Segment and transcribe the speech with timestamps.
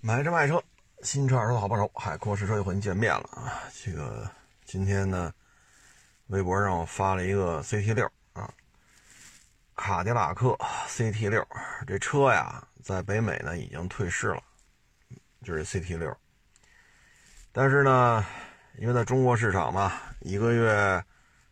[0.00, 0.62] 买车卖车，
[1.02, 3.58] 新车二手的好帮手，海阔试车又和您见面了啊！
[3.82, 4.30] 这个
[4.64, 5.34] 今天呢，
[6.28, 8.48] 微博上我发了一个 CT 六啊，
[9.74, 10.56] 卡迪拉克
[10.86, 11.44] CT 六
[11.84, 14.42] 这车呀，在北美呢已经退市了，
[15.42, 16.16] 就是 CT 六。
[17.50, 18.24] 但是呢，
[18.76, 21.04] 因为在中国市场嘛，一个月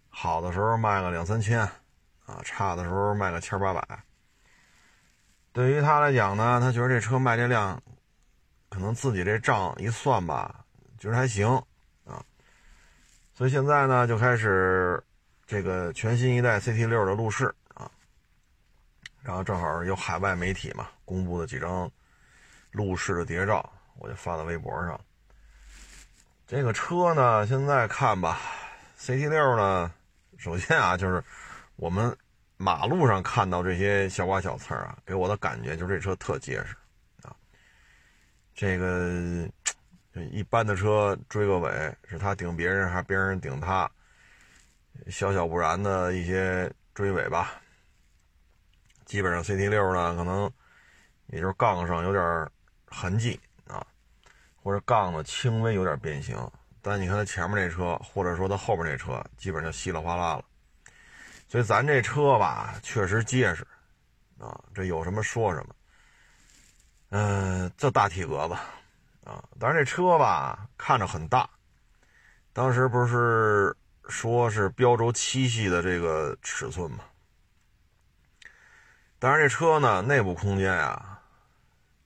[0.08, 1.62] 好的时候卖个两三千
[2.26, 4.04] 啊，差的时候卖个千八百。
[5.52, 7.82] 对于他来讲呢，他觉得这车卖这辆。
[8.76, 10.62] 可能自己这账一算吧，
[10.98, 11.48] 觉得还行
[12.04, 12.22] 啊，
[13.34, 15.02] 所以现在呢就开始
[15.46, 17.90] 这个全新一代 CT 六的路试啊，
[19.22, 21.90] 然后正好有海外媒体嘛公布的几张
[22.70, 25.00] 路试的谍照，我就发到微博上。
[26.46, 28.38] 这个车呢，现在看吧
[29.00, 29.90] ，CT 六呢，
[30.36, 31.24] 首先啊就是
[31.76, 32.14] 我们
[32.58, 36.76] 马路上看到这些小刮小刺啊，给我的感觉就是这车特结实。
[38.56, 39.46] 这个
[40.32, 43.88] 一般的车追个尾，是他顶别人还是别人顶他？
[45.10, 47.60] 小小不然的一些追尾吧。
[49.04, 50.50] 基本上 CT 六呢，可能
[51.26, 52.50] 也就是杠上有点
[52.86, 53.86] 痕迹啊，
[54.56, 56.34] 或者杠子轻微有点变形。
[56.80, 60.44] 但你看它前面那车，或者说它后边那车，基本上就稀里哗啦了。
[61.46, 63.66] 所以咱这车吧，确实结实
[64.38, 65.75] 啊，这有什么说什么。
[67.10, 68.54] 嗯，这大体格子
[69.24, 71.48] 啊，但是这车吧看着很大。
[72.52, 73.74] 当时不是
[74.08, 77.04] 说是标轴七系的这个尺寸吗？
[79.18, 81.18] 当然，这车呢内部空间呀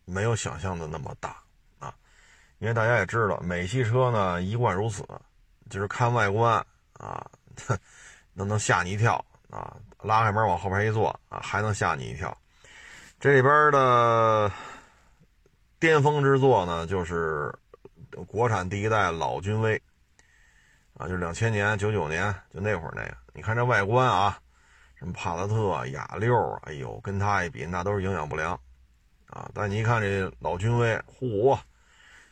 [0.04, 1.36] 没有想象的那么大
[1.78, 1.94] 啊，
[2.58, 5.02] 因为大家也知道，美系车呢一贯如此，
[5.70, 6.54] 就是看外观
[6.94, 7.26] 啊，
[8.34, 12.36] 能能吓你一跳啊，拉开门往后边一坐啊，还能吓你一跳。
[13.18, 14.52] 这里边的。
[15.80, 17.50] 巅峰之作呢，就是
[18.26, 19.80] 国产第一代老君威，
[20.98, 23.16] 啊，就是两千年、九九年就那会儿那个。
[23.32, 24.38] 你看这外观啊，
[24.94, 28.52] 什么帕萨特、雅六，哎呦，跟它一比，那都是营养不良，
[29.28, 29.50] 啊。
[29.54, 31.58] 但你一看这老君威，呼，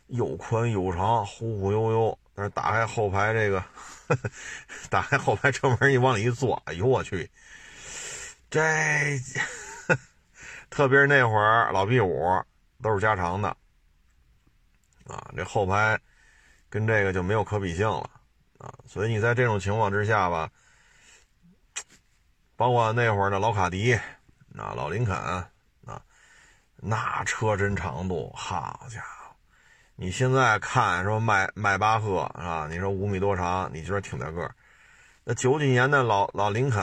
[0.09, 2.19] 又宽又长，忽忽悠悠。
[2.35, 3.65] 但是打开后排这个，
[4.91, 7.31] 打开后排车门一往里一坐，哎呦我去，
[8.51, 8.61] 这，
[10.69, 12.45] 特别是那会儿老 B 五。
[12.81, 13.49] 都是加长的，
[15.09, 16.01] 啊，这后排
[16.71, 18.09] 跟这个就没有可比性了，
[18.59, 20.49] 啊，所以你在这种情况之下吧，
[22.55, 23.95] 包括那会儿的老卡迪，
[24.57, 26.01] 啊，老林肯，啊，
[26.77, 29.35] 那车身长度，好家伙，
[29.97, 34.55] 你现在看说迈迈巴赫啊，你说五米多长，你觉得挺大个儿，
[35.25, 36.81] 那九几年的老老林肯，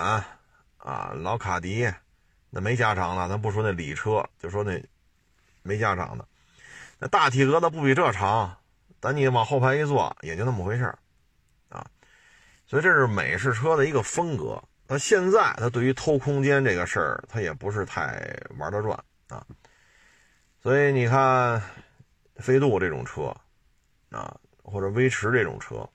[0.77, 1.89] 啊，老卡迪，
[2.49, 4.77] 那没加长了，咱不说那礼车，就说那。
[5.65, 6.27] 没加长的，
[6.99, 8.55] 那大体格子不比这长，
[8.99, 10.83] 等你往后排一坐，也就那么回事
[11.69, 11.83] 啊。
[12.67, 14.61] 所以这是美式车的一个风格。
[14.87, 19.43] 它现在它对于偷空间这个事儿，它也不是太玩得转啊。
[20.61, 21.59] 所以你看，
[22.35, 23.35] 飞度这种车
[24.11, 25.89] 啊，或者威驰这种车，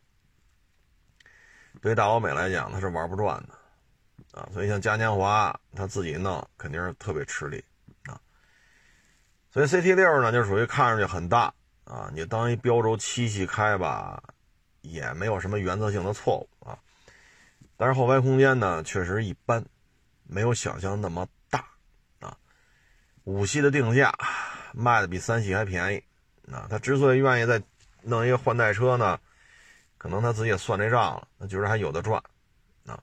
[1.80, 4.48] 对大欧美来讲，它是玩不转的啊。
[4.52, 7.64] 所以像嘉年华，他自己弄肯定是特别吃力。
[9.52, 11.52] 所以 CT 六呢，就属于看上去很大
[11.84, 14.22] 啊，你当一标轴七系开吧，
[14.80, 16.78] 也没有什么原则性的错误啊。
[17.76, 19.64] 但是后排空间呢，确实一般，
[20.22, 21.64] 没有想象那么大
[22.20, 22.36] 啊。
[23.24, 24.14] 五系的定价
[24.72, 26.04] 卖的比三系还便宜
[26.52, 26.68] 啊。
[26.70, 27.60] 他之所以愿意再
[28.02, 29.18] 弄一个换代车呢，
[29.98, 32.22] 可能他自己也算这账了，他觉得还有的赚
[32.86, 33.02] 啊。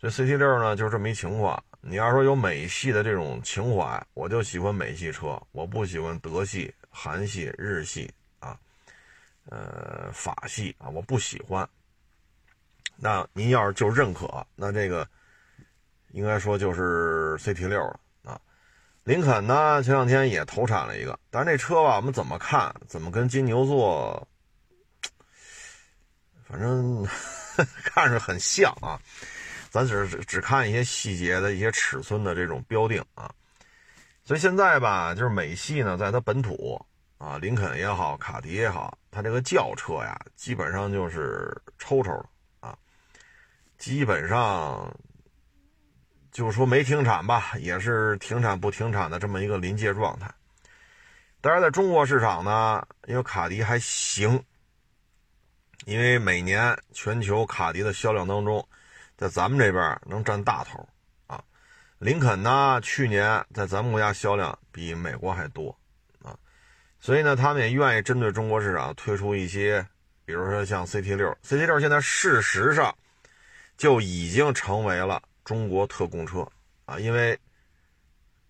[0.00, 1.62] 所以 CT 六呢，就是这么一情况。
[1.82, 8.58] 你要说有美系的这种情怀，我就喜欢美系车，我不喜欢德系、韩系、日系啊，
[9.46, 11.66] 呃，法系啊，我不喜欢。
[12.96, 15.08] 那您要是就认可，那这个
[16.10, 18.38] 应该说就是 CT 六了啊。
[19.04, 24.28] 林肯呢，前两天也投产了一个，但是那车吧，我们怎么看，怎么跟金牛座，
[26.44, 27.06] 反正
[27.82, 29.00] 看着很像啊。
[29.70, 33.32] 咱只是只看一些细节的一些尺寸的这种标定啊，
[34.24, 36.84] 所以现在吧，就是美系呢，在它本土
[37.18, 42.28] 啊，林肯也好，卡迪也好，它这个轿车呀，基本上就是抽抽了
[42.58, 42.76] 啊，
[43.78, 44.92] 基本上
[46.32, 50.28] 就说没停产吧，也是停产不停产的这么一个临界状态。
[51.40, 54.42] 但是在中国市场呢，因为卡迪还行，
[55.84, 58.66] 因为每年全球卡迪的销量当中。
[59.20, 60.88] 在咱们这边能占大头，
[61.26, 61.44] 啊，
[61.98, 65.78] 林肯呢，去年在咱们国家销量比美国还多，
[66.22, 66.34] 啊，
[66.98, 69.86] 所以呢，他们也愿意针对中国市场推出一些，
[70.24, 72.96] 比如说像 CT 六，CT 六现在事实上
[73.76, 76.48] 就已经成为了中国特供车
[76.86, 77.38] 啊，因为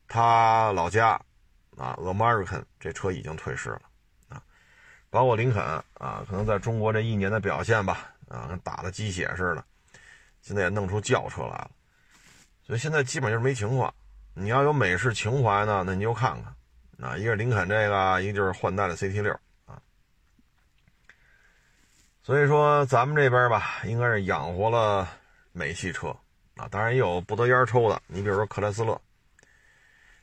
[0.06, 1.20] 他老家
[1.76, 3.82] 啊，American 这车已经退市了
[4.28, 4.40] 啊，
[5.10, 5.60] 包括林肯
[5.94, 9.64] 啊，可能在中国这一年的表现吧，啊，跟打了鸡血似的，
[10.50, 11.70] 现在也弄出轿车来了，
[12.66, 13.94] 所以现在基本就是没情况。
[14.34, 17.08] 你要有美式情怀呢，那你就看看。
[17.08, 19.32] 啊，一个林肯这个，一个就是换代的 CT 六
[19.64, 19.80] 啊，
[22.24, 25.08] 所以说咱们这边吧，应该是养活了
[25.52, 26.08] 美系车。
[26.56, 29.00] 啊，当然也有不得烟抽的，你比如说克莱斯勒，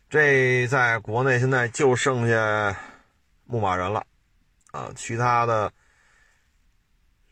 [0.09, 2.77] 这在国内现在就剩下
[3.45, 4.05] 牧马人了。
[4.73, 5.71] 啊，其他的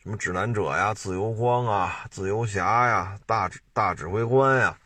[0.06, 4.78] 什么指南者呀、自由光啊、自由侠呀、大大指挥官呀，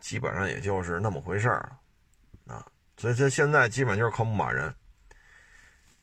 [0.00, 1.72] 基本上也就是那么回事儿
[2.46, 2.62] 啊。
[2.98, 4.72] 所以这现在基本就是靠牧马人。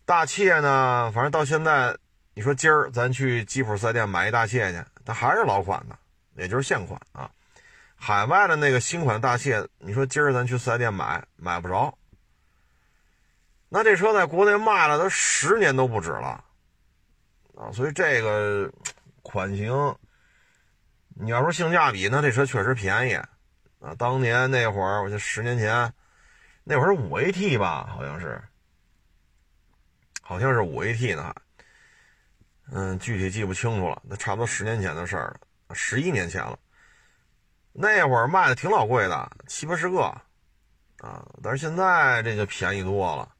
[0.06, 1.95] 大切呢，反正到现在，
[2.33, 5.95] 你说今儿咱去吉普四 S 店买一大切去，它还是老款的，
[6.33, 7.30] 也就是现款啊。
[7.95, 11.95] 海外的那个新款大切，你说今儿咱去四 S 店买，买不着。
[13.69, 16.44] 那这车在国内卖了，都十年都不止了
[17.57, 17.72] 啊。
[17.72, 18.72] 所以这个
[19.22, 19.74] 款型，
[21.16, 23.96] 你要说性价比，那这车确实便宜啊。
[23.98, 25.94] 当年那会儿，我就十年前。
[26.68, 28.42] 那会儿五 AT 吧，好像是，
[30.19, 31.36] 好像是五 AT 呢，
[32.72, 34.01] 嗯，具体记不清楚了。
[34.04, 35.28] 那差不多十年前的事儿
[35.68, 36.58] 了，十一年前了。
[37.72, 40.01] 那会儿卖的挺老贵的，七八十个
[41.01, 43.35] 啊，但是现在这就便宜多了。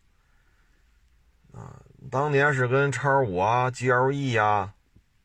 [2.12, 4.74] 当年是跟叉五啊、GLE 呀，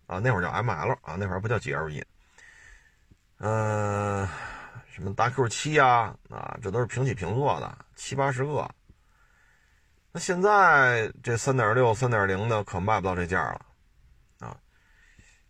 [0.06, 2.04] 啊，那会儿叫 ML 啊，那会儿不叫 GLE，
[3.38, 4.28] 嗯。
[4.92, 8.68] 什么大 Q 七啊，啊，这都是平起平坐的，七八十个。
[10.12, 13.66] 那现在这三点六、三点零的可卖不到这价了，
[14.40, 14.54] 啊，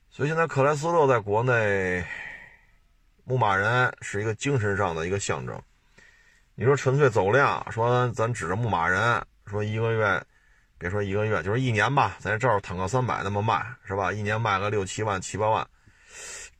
[0.09, 2.05] 所以现在克莱斯勒在国内，
[3.25, 5.61] 牧马人是一个精神上的一个象征。
[6.55, 10.23] 你说纯粹走量，说咱指着牧马人，说一个月，
[10.81, 14.11] 别说一个月，就是一年吧，咱照着坦克三百那么卖，是吧？
[14.11, 15.69] 一年卖个六七万、七八万，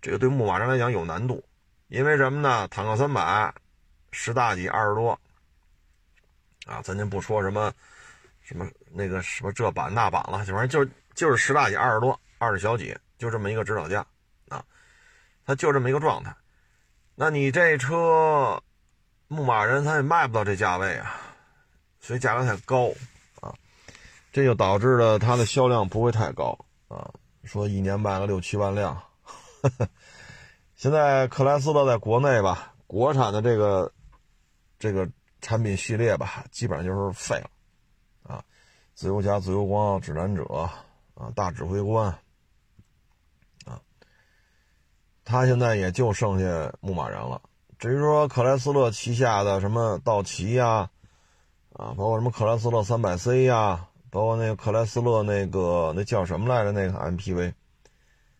[0.03, 1.43] 这个对牧马人来讲有难度。
[1.89, 2.69] 因为什么呢？
[2.69, 3.51] 坦克三百，
[4.13, 5.19] 十大几二十多，
[6.67, 7.73] 啊，咱就不说什么，
[8.43, 10.85] 什么那个什么这版那版了，反正就
[11.15, 14.07] 就是十大几二十多，二十小几，就这么一个指导价，
[14.51, 14.63] 啊，
[15.47, 16.37] 它就这么一个状态。
[17.15, 18.63] 那你这车，
[19.29, 21.17] 牧马人它也卖不到这价位啊，
[22.01, 22.93] 所以价格太高，
[24.33, 27.11] 这就导致了它的销量不会太高啊。
[27.45, 28.95] 说一年卖个六七万辆。
[29.63, 29.89] 呵呵
[30.75, 33.93] 现在克莱斯勒在国内吧，国产的这个
[34.79, 35.07] 这个
[35.43, 37.51] 产品系列吧，基本上就是废了，
[38.23, 38.43] 啊，
[38.95, 40.45] 自由侠、自由光、指南者
[41.15, 42.07] 啊，大指挥官
[43.67, 43.79] 啊，
[45.23, 47.43] 他现在也就剩下牧马人了。
[47.79, 50.89] 至于说克莱斯勒旗下的什么道奇呀，
[51.75, 56.73] 啊，包括什么克莱斯勒三百 C 呀，包括那个克莱斯勒那个那叫什么来着？
[56.73, 57.55] 那个 MPV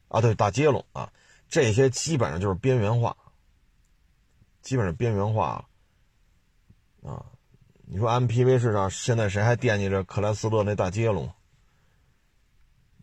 [0.09, 1.11] 啊，对，大接龙啊。
[1.49, 3.17] 这些基本上就是边缘化，
[4.63, 5.65] 基本上边缘化
[7.03, 7.25] 了啊！
[7.87, 11.27] 你说 MPV 市场现在谁还惦记着克莱斯勒那大接龙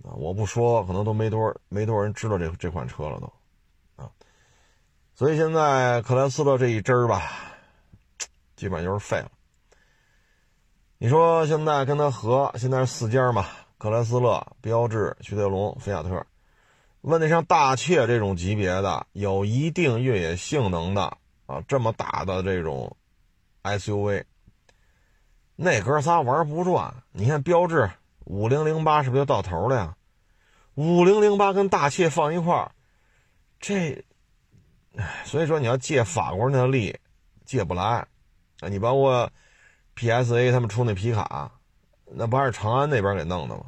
[0.03, 0.15] 啊？
[0.15, 3.33] 我不说，可能都没多没多少人知道这这款车了都
[4.01, 4.11] 啊！
[5.13, 7.29] 所以现在克莱斯勒这一支儿吧，
[8.55, 9.31] 基本上就是废了。
[10.99, 13.45] 你说现在跟他合，现在是四家嘛？
[13.77, 16.25] 克莱斯勒、标致、雪铁龙、菲亚特。
[17.01, 22.97] 问题像大切这种级别的，有一定越野性能的啊，这么大的这种
[23.61, 24.23] SUV，
[25.55, 26.91] 那哥仨玩不转。
[27.11, 27.91] 你看标致
[28.23, 29.95] 五零零八是不是就到头了呀？
[30.73, 32.71] 五零零八跟大切放一块儿，
[33.59, 34.03] 这，
[35.25, 36.99] 所以说你要借法国人的力，
[37.45, 38.67] 借不来啊。
[38.67, 39.29] 你包括
[39.97, 41.51] PSA 他们出那皮卡，
[42.05, 43.63] 那不还是长安那边给弄的吗？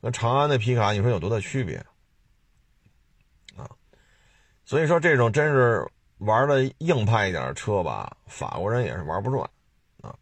[0.00, 1.76] 那长安那皮卡，你说有多大区别？
[3.56, 3.68] 啊
[4.64, 5.86] 所以说，这种真是
[6.18, 9.48] 玩的硬派一点的车吧，法国人也是玩不转，
[10.02, 10.14] 啊。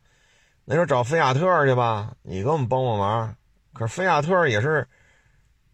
[0.64, 3.36] 那时候找菲亚特去吧，你给我们帮帮忙。
[3.72, 4.86] 可是菲亚特也是，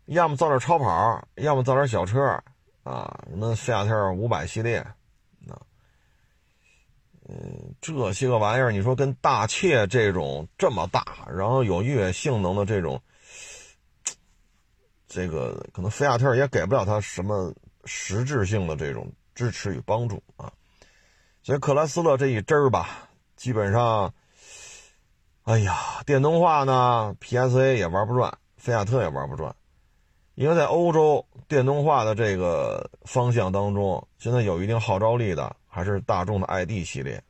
[0.07, 2.21] 要么造点超跑，要么造点小车，
[2.83, 4.85] 啊，什么菲亚特五百系列，
[7.33, 13.01] 嗯，这些个玩意儿，你说跟大切这种这么大，然后有越野性能的这种，
[15.09, 17.53] 这个可能菲亚特也给不了他什么。
[17.85, 20.53] 实质性的这种支持与帮助啊，
[21.43, 24.15] 所以克莱斯勒这一支儿吧，基本上
[25.43, 29.53] 哎呀，电动化呢，PSA 也玩不转，菲亚特也玩不转，
[30.37, 37.23] 因为在欧洲电动化的这个方向当中，现在有一定号召力的还是大众的 ID 系列。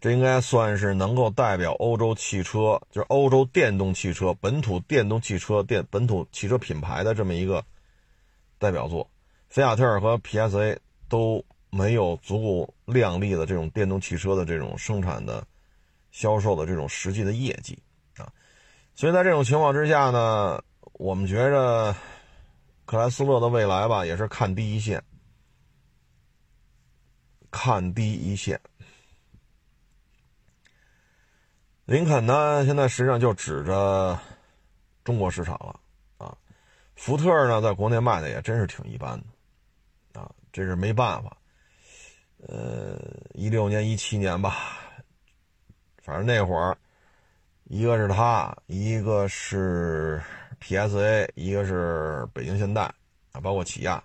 [0.00, 7.64] 这应该算是能够代表欧洲汽车，就是欧洲电动汽车、本土电动汽车、电本土汽车品牌的这么一个
[8.58, 9.08] 代表作。
[9.48, 10.76] 菲亚特和 PSA
[11.08, 15.46] 都没有足够亮丽的这种电动汽车的这种生产的、
[16.10, 17.78] 销售的这种实际的业绩
[18.16, 18.28] 啊。
[18.96, 20.60] 所以在这种情况之下呢，
[20.94, 21.94] 我们觉着
[22.84, 25.02] 克莱斯勒的未来吧，也是看第一线，
[27.50, 28.60] 看低一线。
[31.84, 34.18] 林肯呢，现在实际上就指着
[35.04, 35.78] 中国市场了
[36.18, 36.36] 啊。
[36.96, 39.16] 福特呢，在国内卖的也真是挺一般
[40.12, 41.36] 的啊，这是没办法。
[42.48, 42.98] 呃，
[43.34, 44.78] 一六年、一七年吧，
[46.02, 46.76] 反正那会儿，
[47.64, 50.20] 一个是他，一个是
[50.60, 52.82] PSA，一个是北京现代
[53.32, 54.02] 啊，包括起亚。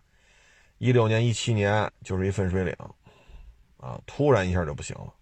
[0.77, 2.75] 一六年、一七年就是一分水岭
[3.81, 5.13] 啊，突然一下就不行了。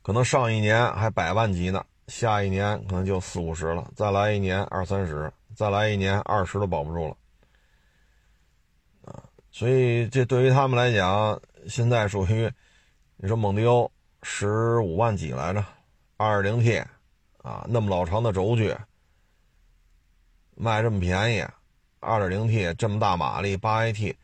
[0.00, 7.16] 可能上一年还百万级呢，下一年可能就四五十了，再来一年二三十，再来一年二十都保不住了，
[9.04, 9.24] 啊！
[9.50, 12.48] 所以这对于他们来讲，现在属于
[13.16, 13.90] 你说蒙迪欧
[14.22, 15.64] 十五万几来着，
[16.16, 16.78] 二零 T，
[17.38, 18.72] 啊，那么老长的轴距，
[20.54, 21.44] 卖这么便宜，
[21.98, 24.14] 二点零 T 这么大马力，八 AT，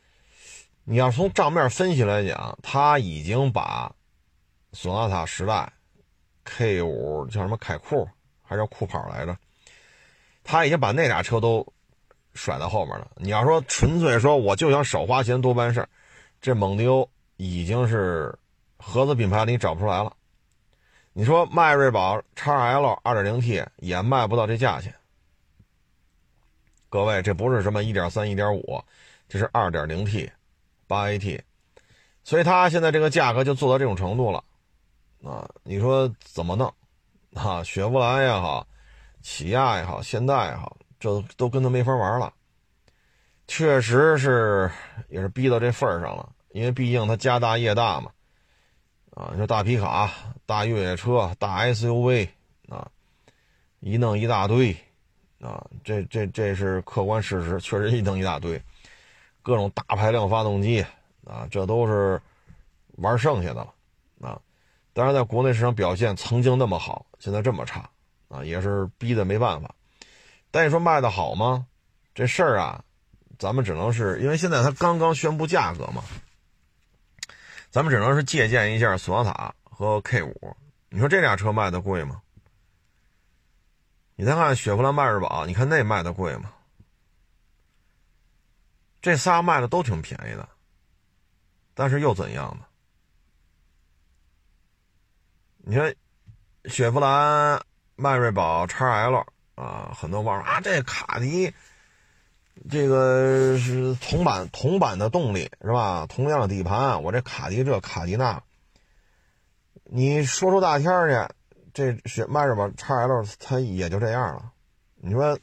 [0.85, 3.95] 你要从账面分析来讲，他已经把。
[4.75, 5.71] 索纳塔时代
[6.45, 8.09] ，K 五叫什么凯酷，
[8.43, 9.37] 还是叫酷跑来着？
[10.43, 11.67] 他已经把那俩车都
[12.33, 13.11] 甩在后面了。
[13.17, 15.87] 你要说纯粹说我就想少花钱多办事，
[16.41, 18.35] 这蒙迪欧已经是
[18.79, 20.17] 合资品牌里找不出来了。
[21.12, 24.95] 你说迈锐宝 XL 2.0T 也卖不到这价钱。
[26.89, 28.83] 各位，这不是什么1.3、1.5，
[29.29, 30.31] 这是 2.0T，
[30.93, 31.41] 八 AT，
[32.23, 34.45] 所以它现在这个价格就做到这种程度了。
[35.25, 36.73] 啊，你说怎么弄？
[37.35, 38.67] 啊，雪佛兰也好，
[39.23, 42.33] 起亚也好，现代也好，这都跟他没法玩了。
[43.49, 44.71] 确实是，
[45.09, 46.29] 也是逼到这份上了。
[46.51, 48.11] 因为毕竟他家大业大嘛。
[49.15, 50.13] 啊，你说大皮卡、
[50.45, 52.29] 大越野车、大 SUV
[52.69, 52.91] 啊，
[53.81, 54.77] 一弄一大堆。
[55.41, 58.63] 啊，这这这是客观事实，确实一弄一大堆，
[59.43, 60.85] 各种大排量发动机
[61.25, 62.21] 啊，这都是
[62.97, 63.75] 玩剩下的了。
[64.21, 64.41] 啊。
[64.95, 67.89] 当然，在国内市场表现曾经那么好，现在这么差，
[68.29, 69.75] 啊，也是逼的没办法。
[70.51, 71.67] 但你说卖的好吗？
[72.15, 72.85] 这事儿啊，
[73.39, 76.03] 咱们只能是因为现在它刚刚宣布价格嘛，
[77.71, 80.57] 咱们只能是借鉴一下索纳塔和 K 五。
[80.91, 82.21] 你说这俩车卖的贵吗？
[84.15, 86.53] 你再看雪佛兰、迈锐宝，你看那卖的贵吗？
[89.03, 90.49] 这仨卖的都挺便宜的，
[91.75, 92.65] 但是又怎样呢？
[95.65, 95.95] 你说，
[96.65, 97.61] 雪佛兰、
[97.97, 101.53] 迈锐宝、x L 啊，很多网友啊，这卡迪，
[102.71, 106.07] 这个是同版同版的动力是吧？
[106.09, 108.43] 同样的底盘，我这卡迪这卡迪那，
[109.85, 111.35] 你说出大天去，
[111.75, 114.53] 这雪迈锐宝 x L 它也就这样了。
[114.97, 115.39] 你说，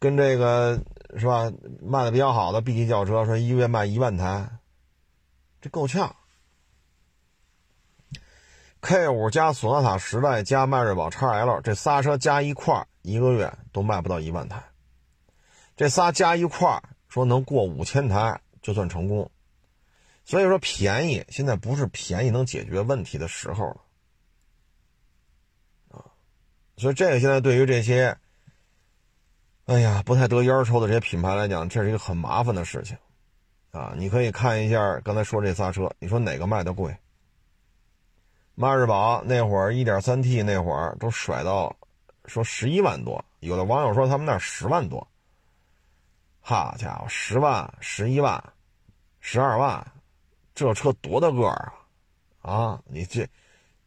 [0.00, 0.82] 跟这个
[1.16, 1.52] 是吧？
[1.80, 4.50] 卖的比较好的 B 级轿车，说一个月卖一万台，
[5.60, 6.16] 这够呛。
[8.80, 14.64] K 五加索纳塔时代加迈锐宝 x L 这仨车加一块一个月都卖不到一万台。
[15.76, 19.30] 这仨加一块说能过五千台就算成功。
[20.24, 23.76] 所以说便宜现在不是便宜能解决问题的时候了
[25.90, 26.04] 啊！
[26.78, 28.16] 所以这个现在对于这些，
[29.70, 32.96] 哎呀不太得烟抽的这些品牌来讲，这是一个很麻烦的事情
[33.70, 33.94] 啊！
[33.96, 36.92] 你可以看一下刚才说这仨车，你说哪个卖的贵？
[38.56, 41.76] 迈锐宝那会儿一点三 T 那会儿都甩到
[42.24, 45.06] 说十一万多，有的网友说他们那十万多。
[46.40, 48.42] 好家伙，十万、十一万、
[49.20, 49.86] 十二万，
[50.52, 51.72] 这车多大个儿
[52.42, 52.52] 啊？
[52.52, 53.24] 啊，你这，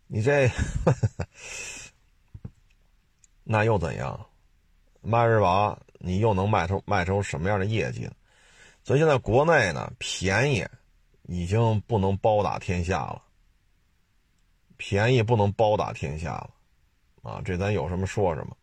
[0.08, 0.50] 你这，
[3.44, 4.18] 那又怎样？
[5.04, 8.12] 迈锐宝你又能卖出卖出什么样的业绩呢？
[8.84, 10.66] 所以现在国内呢，便宜
[11.24, 13.22] 已经不能包打天下了。
[14.76, 16.50] 便宜不能包打天下了，
[17.22, 18.58] 啊，这咱有什么说什么。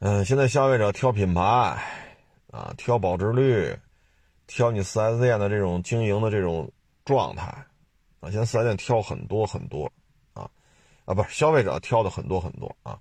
[0.00, 1.40] 嗯，现在消费者挑品牌，
[2.50, 3.74] 啊，挑保值率，
[4.46, 6.70] 挑你四 S 店的这种经营的这种
[7.06, 7.46] 状态，
[8.20, 9.90] 啊，现在四 S 店挑很多很多，
[10.34, 10.50] 啊
[11.06, 12.98] 啊，不是消费者挑的很多很多啊，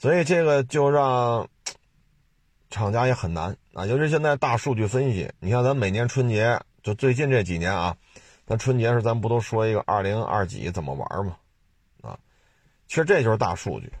[0.00, 1.46] 所以这个就让
[2.70, 3.84] 厂家也很难啊。
[3.84, 7.94] 尤其现在大数据分析，你看咱每年春节，就最近这几年啊，
[8.46, 11.36] 咱春节时咱不都说一个二零二几怎么玩吗？
[12.00, 12.18] 啊，
[12.88, 13.92] 其实这就是大数据。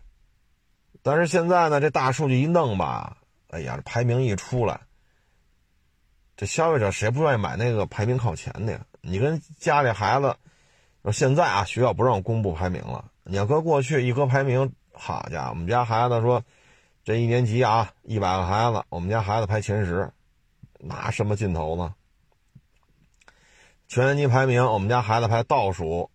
[1.02, 4.80] 但是现在呢，这大数据一弄吧，哎呀，这排名一出来，
[6.34, 8.80] 这消费者谁不愿意买那个排名靠前的呀？
[9.02, 10.34] 你跟家里孩子。
[11.12, 13.10] 现在啊，学校不让公布排名了。
[13.24, 16.44] 你要搁过去一搁排名，好家伙，我们家孩子说，
[17.02, 20.12] 这一年级啊，一百个孩子，我们家孩子排前十，
[20.78, 21.94] 拿什么劲头呢？
[23.88, 26.10] 全年级排名，我们家孩子排倒数，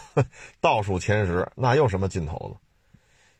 [0.62, 2.56] 倒数前十，那又什么劲头呢？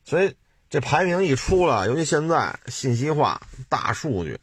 [0.04, 0.36] 所以
[0.68, 4.38] 这排名一出来，尤其现在信息化、大数据，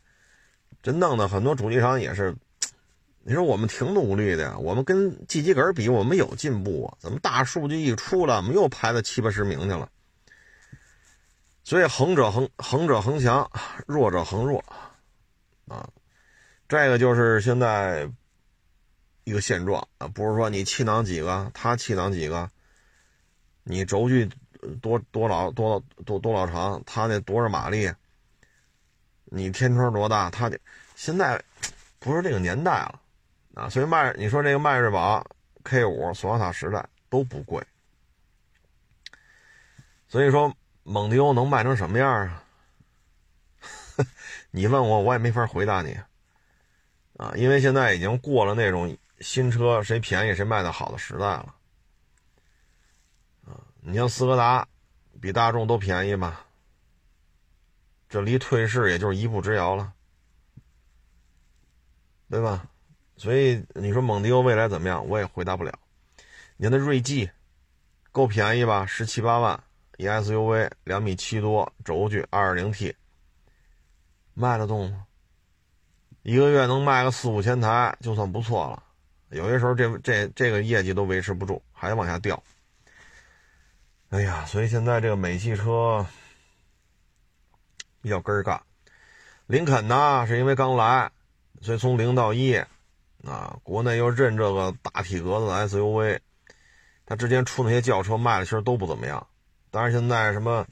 [0.82, 2.36] 这弄得很多主机厂也是。
[3.24, 6.98] 你说我们挺努力的呀，我们跟季吉格比，我们有进步啊？
[7.00, 9.88] 怎么大数据一出来，我们又排到七八十名去了？
[11.64, 13.50] 所以横者恒横者恒强，
[13.88, 14.64] 弱者恒弱
[15.68, 15.88] 啊！
[16.68, 18.10] 这个就是现在
[19.24, 22.50] 一个现状啊，不是说你气囊几个，他气囊几个，
[23.64, 24.30] 你轴距
[24.82, 27.92] 多多老多多多老长，他那多少马力，
[29.26, 30.60] 你天窗多大，他得
[30.96, 31.42] 现在
[32.00, 33.02] 不是这个年代了。
[33.54, 35.26] 啊，所以迈你说这个迈锐宝
[35.64, 37.62] K 五、索纳塔时代都不贵，
[40.08, 42.44] 所以说蒙迪欧能卖成什么样啊？
[44.52, 45.98] 你问我，我也没法回答你
[47.18, 51.56] 啊，因为现在已经过了那种新车谁便宜谁卖的好的时代了
[53.46, 53.62] 啊。
[53.82, 54.68] 你像斯柯达，
[55.22, 56.46] 比大众都便宜吧？
[58.10, 59.94] 这离退市也就是一步之遥了，
[62.30, 62.68] 对吧？
[63.16, 65.08] 所以你说蒙迪欧未来怎么样？
[65.08, 65.72] 我也回答不了。
[66.58, 67.30] 你看那锐际，
[68.12, 68.86] 够便宜吧？
[68.86, 69.64] 十七八万
[69.98, 72.96] 一 SUV，两米七多，轴距二点零 T，
[74.34, 75.06] 卖得动吗？
[76.24, 78.84] 一个月能卖个四五千台就算不错了。
[79.30, 82.42] 有些时候这这这个业绩都维持不住，还往下掉。
[84.10, 86.06] 哎呀，所以现在这个美系车
[88.02, 88.62] 比较根儿干。
[89.48, 91.12] 林肯呢，是因为刚来，
[91.62, 92.62] 所以从零到一。
[93.24, 96.20] 啊，国内又认这个大体格子的 SUV，
[97.06, 99.28] 他之前出那些轿车卖的其实都不怎么样。
[99.72, 100.68] 但是现在什么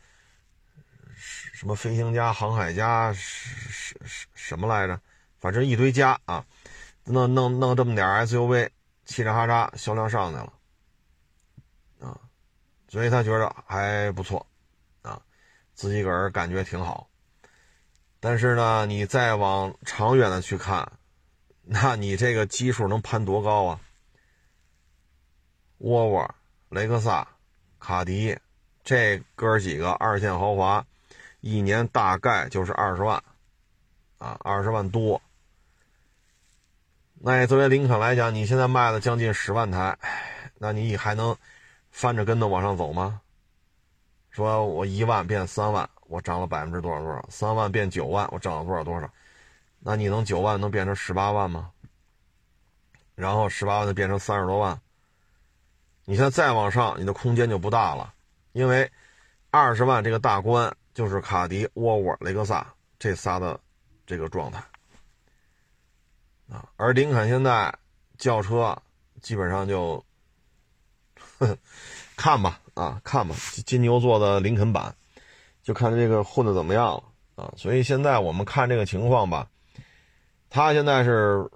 [1.15, 5.01] 什么飞行家、航海家，什什什么来着？
[5.39, 6.45] 反正一堆家啊，
[7.05, 8.69] 弄弄弄这么点 SUV，
[9.07, 10.53] 嘁哩哈喳销量上去了
[11.99, 12.19] 啊，
[12.89, 14.45] 所以他觉得还不错
[15.01, 15.21] 啊，
[15.73, 17.09] 自己个人感觉挺好。
[18.19, 20.91] 但是呢，你再往长远的去看。
[21.71, 23.79] 那你这个基数能攀多高啊？
[25.77, 26.35] 沃尔沃、
[26.69, 27.27] 雷克萨、
[27.79, 28.35] 卡迪，
[28.89, 30.83] 这哥几个二线豪华，
[31.41, 33.23] 一年大概就是二十万，
[34.17, 35.21] 啊，二十万多。
[37.19, 39.95] 那也作为林肯来讲，你现在卖了将近十万台，
[40.57, 41.37] 那你还能
[41.91, 43.21] 翻着跟头往上走吗？
[44.31, 47.23] 说我一万变三万，我涨了百分之多少多少？
[47.29, 49.07] 三万变九万，我涨了多少多少？
[49.81, 51.69] 那你能九万能变成十八万吗？
[53.13, 54.81] 然后十八万就变成三十多万。
[56.05, 58.15] 你现在再往上，你的空间就不大了，
[58.59, 58.91] 因为
[59.51, 62.67] 二十万这个大关就是卡迪、沃尔沃、雷克萨
[62.99, 63.57] 这仨的
[64.05, 64.61] 这个状态
[66.49, 66.67] 啊。
[66.75, 67.73] 而林肯现在
[68.17, 68.77] 轿车
[69.21, 70.03] 基本上就
[72.17, 73.33] 看吧啊，看吧，
[73.65, 74.93] 金牛座的林肯版，
[75.63, 77.03] 就看这个混的怎么样了
[77.41, 77.53] 啊。
[77.55, 79.49] 所以现在我们看这个情况吧。
[80.49, 81.49] 他现在是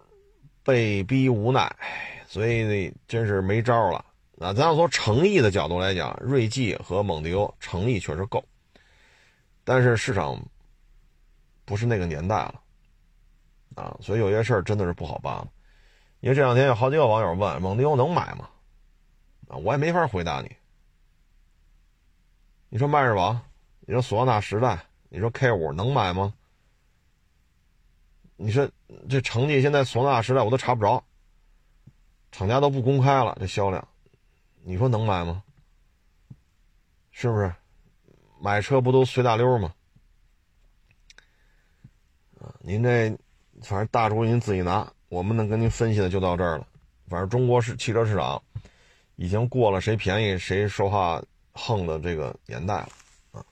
[0.63, 1.75] 被逼无奈，
[2.27, 4.05] 所以那真是没招了。
[4.39, 8.43] 啊，咱要从诚意的角度来讲，锐际和蒙迪欧诚意确实够，
[9.63, 10.39] 但是市场
[11.65, 12.61] 不是那个年代了，
[13.75, 15.47] 啊，所以有些事儿真的是不好办了。
[16.19, 18.49] 因为这两天有好几个网友问蒙迪欧能买吗？
[19.49, 20.51] 啊，我也没法回答你。
[22.69, 23.39] 你说迈锐宝，
[23.81, 26.33] 你说索纳时代，你说 K 五能买吗？
[28.35, 28.67] 你说
[29.07, 31.03] 这成绩现在索纳时代我都查不着，
[32.31, 33.87] 厂家都不公开了这销量，
[34.65, 35.43] 你说能买吗？
[37.11, 37.53] 是不是？
[38.41, 39.73] 买车不都随大溜吗？
[42.39, 43.09] 啊，您这
[43.61, 46.67] 反正大主意您自己拿，我们能跟您分析的就到这儿了。
[47.07, 48.41] 反正中国是汽车市场
[49.15, 51.21] 已经过了谁便宜谁说话
[51.51, 52.89] 横的这个年代了
[53.31, 53.45] 啊。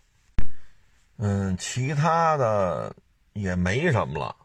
[1.17, 2.95] 嗯，其他的
[3.33, 4.35] 也没什么了。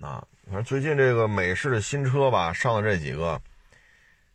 [0.00, 3.40] 啊，反正最近这个美式的新车吧，上的这几个，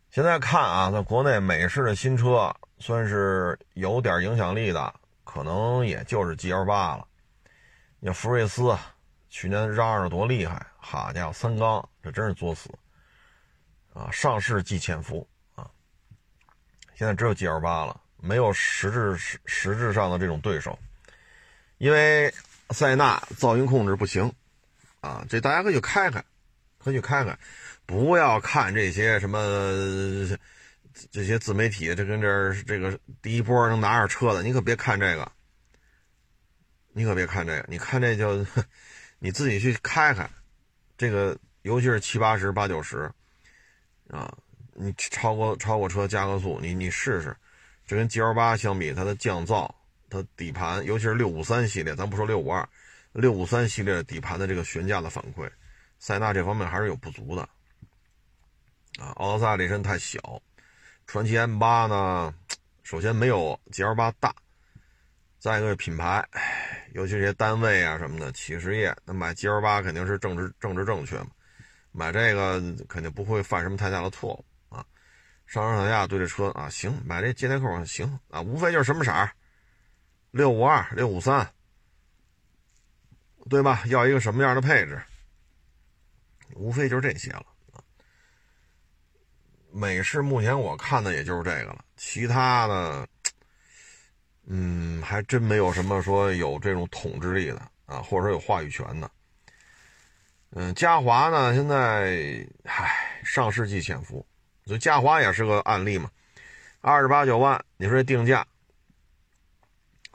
[0.09, 4.93] 现在看啊，在国内美式的新车算是有点影响力的，
[5.23, 7.07] 可能也就是 G L 八了。
[7.99, 8.75] 你福睿斯
[9.29, 12.69] 去年嚷嚷多厉害，好家伙，三缸这真是作死
[13.93, 14.09] 啊！
[14.11, 15.69] 上市即潜伏啊！
[16.95, 20.77] 现在只有 G L 八了，没有实质实实质上的这种对手，
[21.79, 22.33] 因为
[22.69, 24.31] 塞纳噪音控制不行
[25.01, 25.25] 啊！
[25.29, 26.23] 这大家可以去开开，
[26.83, 27.37] 可以去开开，
[27.87, 30.37] 不要看这些什么
[31.09, 35.31] 这些自媒体，这跟这儿这个第一波能拿着车的，你可别看这个。
[36.93, 38.43] 你可别看这个，你看这就，
[39.19, 40.27] 你自己去开开，
[40.97, 43.11] 这个尤其是七八十、八九十，
[44.09, 44.35] 啊，
[44.73, 47.37] 你超过超过车加个速，你你试试，
[47.85, 49.69] 这跟 G L 八相比，它的降噪、
[50.09, 52.67] 它底盘，尤其是六五三系列，咱不说六五二，
[53.13, 55.47] 六五三系列底盘的这个悬架的反馈，
[55.99, 57.47] 塞纳这方面还是有不足的，
[58.97, 60.19] 啊，奥德赛这身太小，
[61.05, 62.33] 传祺 M 八呢，
[62.83, 64.33] 首先没有 G L 八大，
[65.39, 66.27] 再一个品牌。
[66.93, 71.27] 尤其这些单位啊什么的，企事业，那买 G L 八肯定是政治政治正确嘛，
[71.91, 74.83] 买这个肯定不会犯什么太大的错误啊。
[75.45, 79.29] 上上下下对这车啊，行，买这接待扣行啊，无非就是什么色儿，
[80.31, 81.47] 六五二、六五三，
[83.47, 83.83] 对吧？
[83.85, 84.99] 要一个什么样的配置？
[86.55, 87.45] 无非就是这些了。
[89.77, 93.07] 美式目前我看的也就是这个了，其他的。
[94.49, 99.11] 嗯，还真没有什么说有这种统治力的啊，或者说有话语权的。
[100.51, 104.25] 嗯，嘉华呢，现在唉，上世纪潜伏，
[104.65, 106.09] 所以嘉华也是个案例嘛。
[106.79, 108.47] 二十八九万，你说这定价，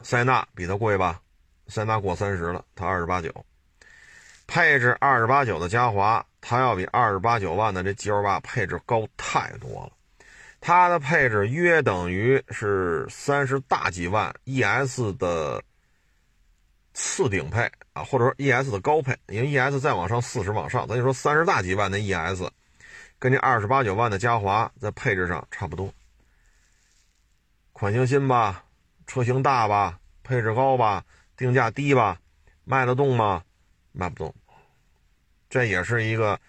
[0.01, 1.21] 塞纳比它贵吧？
[1.67, 3.45] 塞纳过三十了，它二十八九，
[4.47, 9.93] 配置二十八九的嘉华，它要比二十八九万的这 G L 八配置高太多了。
[10.59, 15.63] 它的配置约等于是三十大几万 ES 的
[16.93, 22.43] 次顶配啊，或者说 ES 的高配，因为 ES 再往上四十往上，咱就说三十大几万的 ES，
[23.19, 25.93] 跟这二十八九万的嘉华在配置上差不多。
[27.71, 28.65] 款型新吧，
[29.07, 31.05] 车型大吧，配置高吧，
[31.37, 32.19] 定价低吧，
[32.65, 33.43] 卖得动吗？
[33.93, 34.33] 卖不动。
[35.53, 36.39] 这也是一个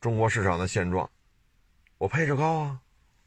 [0.00, 1.10] 中国市场的现状。
[1.98, 2.78] 我配置高啊。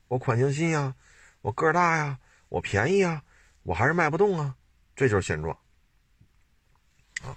[0.08, 0.96] 我款型新呀，
[1.42, 2.18] 我个儿大呀，
[2.48, 3.22] 我便宜呀，
[3.64, 4.56] 我还是卖不动啊，
[4.96, 5.58] 这就是现状
[7.22, 7.36] 啊。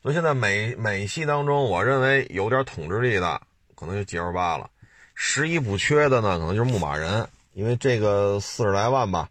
[0.00, 3.42] 所以现在美美系当中，我认为有点统治力的，
[3.74, 4.70] 可能就 G L 八了。
[5.14, 9.28] 十一补缺的呢，可能就是牧马人，因为这个四十来万吧，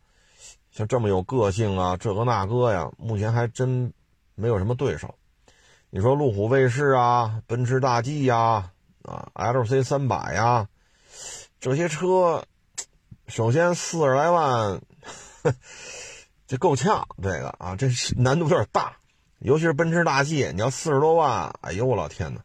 [0.70, 3.92] 像这么有个性啊，这个那个呀，目前还真
[4.36, 5.16] 没有什么对手。
[5.90, 8.72] 你说路虎卫士啊，奔驰大 G 呀，
[9.04, 10.68] 啊，L C 三百呀，
[11.62, 12.44] 这些车。
[13.28, 14.82] 首先四十来万，
[16.46, 17.08] 这够呛。
[17.24, 18.98] 这个啊，这难度有点大，
[19.40, 22.42] 尤其是奔驰大 G，你要四十多万，哎呦我老天呐，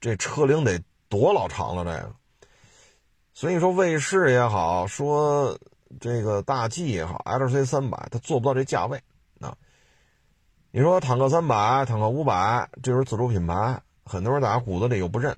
[0.00, 2.12] 这车龄得多老长了这个。
[3.34, 5.56] 所以说卫士也好，说
[6.00, 9.00] 这个大 G 也好，LC 三百它做不到这价位。
[10.74, 15.36] 你说坦克三百、坦克五百，这是自主品牌，很多人打骨子里又不认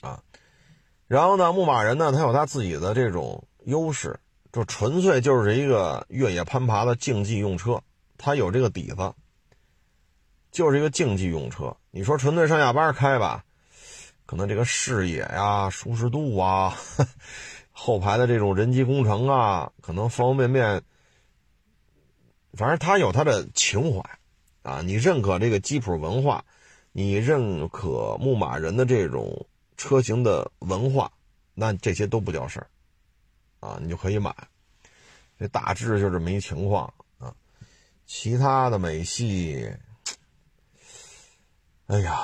[0.00, 0.22] 啊。
[1.08, 4.16] 然后呢，牧马人呢，它有它自己的这种优势，
[4.52, 7.82] 就纯粹就是一个越野攀爬的竞技用车，
[8.16, 9.12] 它有这个底子，
[10.52, 11.76] 就是一个竞技用车。
[11.90, 13.44] 你说纯粹上下班开吧，
[14.24, 16.76] 可能这个视野呀、舒适度啊、
[17.72, 20.80] 后排的这种人机工程啊，可能方方面面，
[22.52, 24.00] 反正他有他的情怀
[24.62, 24.82] 啊。
[24.82, 26.44] 你认可这个吉普文化，
[26.92, 29.46] 你认可牧马人的这种。
[29.82, 31.10] 车型的文化，
[31.54, 32.68] 那这些都不叫事儿，
[33.66, 34.30] 啊，你就可以买。
[35.38, 37.34] 这大致就这么一情况啊。
[38.04, 39.72] 其他的美系，
[41.86, 42.14] 哎呀，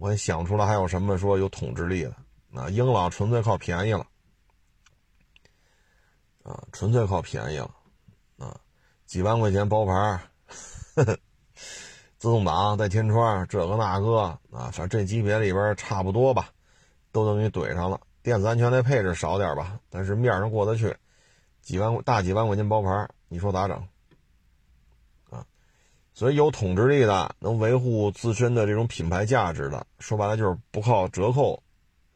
[0.00, 2.16] 我也想出来还有什么说有统治力的。
[2.60, 4.04] 啊，英朗纯粹靠便宜了，
[6.42, 7.72] 啊，纯粹靠便宜了，
[9.10, 10.20] 几万块钱包牌，
[12.16, 14.20] 自动挡带天窗，这个那个
[14.52, 16.50] 啊，反正这级别里边差不多吧。
[17.10, 20.96] 都能给你怼上了，电子安全类配置少点吧，但是面上过得去，
[21.60, 23.76] 几万大几万块钱包牌，你说咋整？
[25.28, 25.44] 啊，
[26.14, 31.60] 所以有统治力的，能维护自身的这种品牌价值的，说白了就是不靠折扣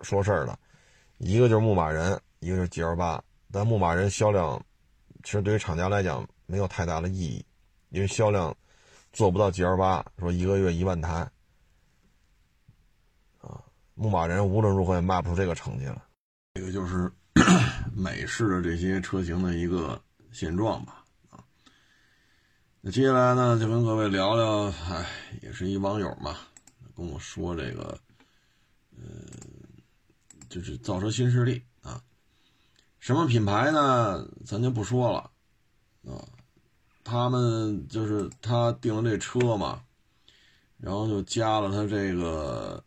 [0.00, 0.56] 说事儿的，
[1.18, 4.64] 一个就是牧马人，一个就是 G L 八，但牧马人销量
[5.24, 7.44] 其实对于厂家来讲没有太大的意义，
[7.90, 8.56] 因为销量
[9.12, 11.30] 做不到 G L 八，说一个月一万台。
[13.40, 13.62] 啊
[13.94, 16.04] 牧马人无论如何也卖不出这个成绩了。
[16.54, 17.10] 这个就是
[17.94, 20.02] 美式的这些车型的一个
[20.32, 21.04] 现状吧。
[21.30, 21.38] 啊，
[22.80, 25.06] 那接下来呢，就跟各位聊聊，哎，
[25.42, 26.36] 也是一网友嘛，
[26.96, 27.98] 跟我说这个，
[28.96, 29.04] 呃，
[30.48, 32.02] 就是造车新势力啊，
[32.98, 34.28] 什么品牌呢？
[34.44, 35.30] 咱就不说了
[36.06, 36.24] 啊。
[37.06, 39.82] 他们就是他订了这车嘛，
[40.78, 42.82] 然后就加了他这个，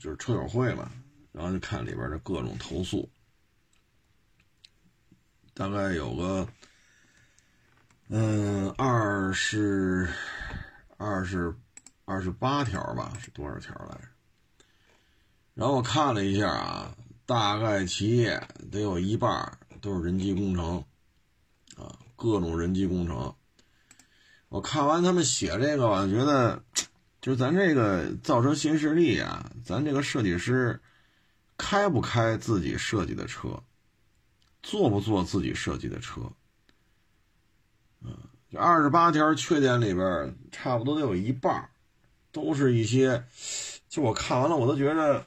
[0.00, 0.90] 就是车友会嘛，
[1.30, 3.08] 然后就看里边的各种投诉，
[5.54, 6.48] 大概有个，
[8.08, 10.08] 嗯，二十，
[10.96, 11.54] 二十，
[12.04, 14.08] 二十八条吧，是多少条来着？
[15.54, 20.84] 然后我看了一下啊，大概企业得有一半都是人机工程。
[22.20, 23.34] 各种人机工程，
[24.50, 26.62] 我看完他们写这个我，觉得
[27.22, 30.78] 就咱这个造车新势力啊，咱这个设计师
[31.56, 33.62] 开不开自己设计的车，
[34.62, 36.20] 做不做自己设计的车，
[38.02, 38.14] 嗯，
[38.54, 41.70] 二十八条缺点里边，差不多得有一半
[42.32, 43.24] 都是一些，
[43.88, 45.24] 就我看完了，我都觉得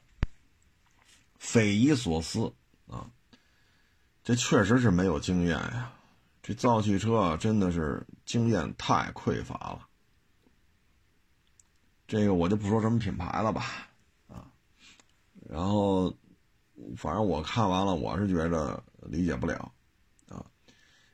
[1.40, 2.54] 匪夷所思
[2.88, 3.10] 啊，
[4.24, 5.92] 这确实是没有经验呀。
[6.44, 9.88] 这造汽车啊，真的是经验太匮乏了。
[12.06, 13.64] 这个我就不说什么品牌了吧，
[14.28, 14.46] 啊，
[15.50, 16.14] 然后
[16.98, 19.72] 反正我看完了，我是觉着理解不了，
[20.28, 20.46] 啊，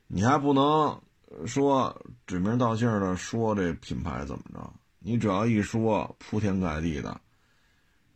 [0.08, 1.00] 你还不能
[1.46, 7.20] 说指名道姓的说这品牌怎么着，你只要一说铺天盖地的，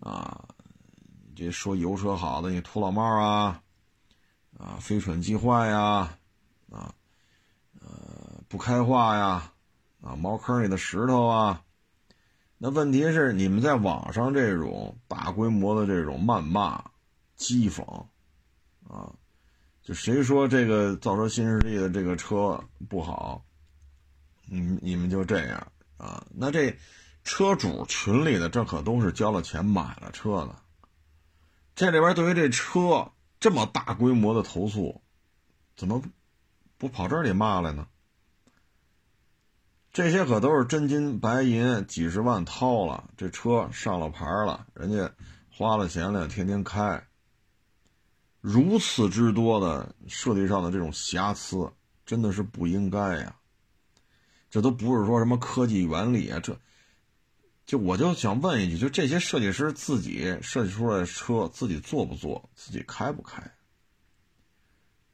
[0.01, 0.49] 啊，
[1.37, 3.63] 这说油车好的，你土老帽啊，
[4.59, 6.19] 啊，飞蠢机坏呀，啊。
[8.55, 9.53] 不开化呀，
[10.01, 11.65] 啊，茅坑里的石头啊，
[12.57, 16.79] 那问题是你们在网上这种大规模的这种谩骂、
[17.37, 17.83] 讥讽，
[18.89, 19.13] 啊，
[19.83, 23.45] 就谁说这个造车新势力的这个车不好，
[24.47, 26.25] 你你们就这样啊？
[26.33, 26.79] 那这
[27.25, 30.55] 车主群里的这可都是交了钱买了车的，
[31.75, 35.03] 这里边对于这车这么大规模的投诉，
[35.75, 36.01] 怎么
[36.79, 37.89] 不跑这里骂来呢？
[39.95, 45.09] 这些可都是真金白银，几十万掏了，这车上了牌了，人家
[45.49, 47.01] 花了钱了，天天开。
[48.41, 51.73] 如此之多的设计上的这种瑕疵，
[52.05, 53.37] 真的是不应该呀。
[54.51, 56.59] 这都不是说什么科技原理啊，这
[57.65, 63.41] 就我就想问一句，就这些设计师自己设计出来的车，自己做不做，自己开不开？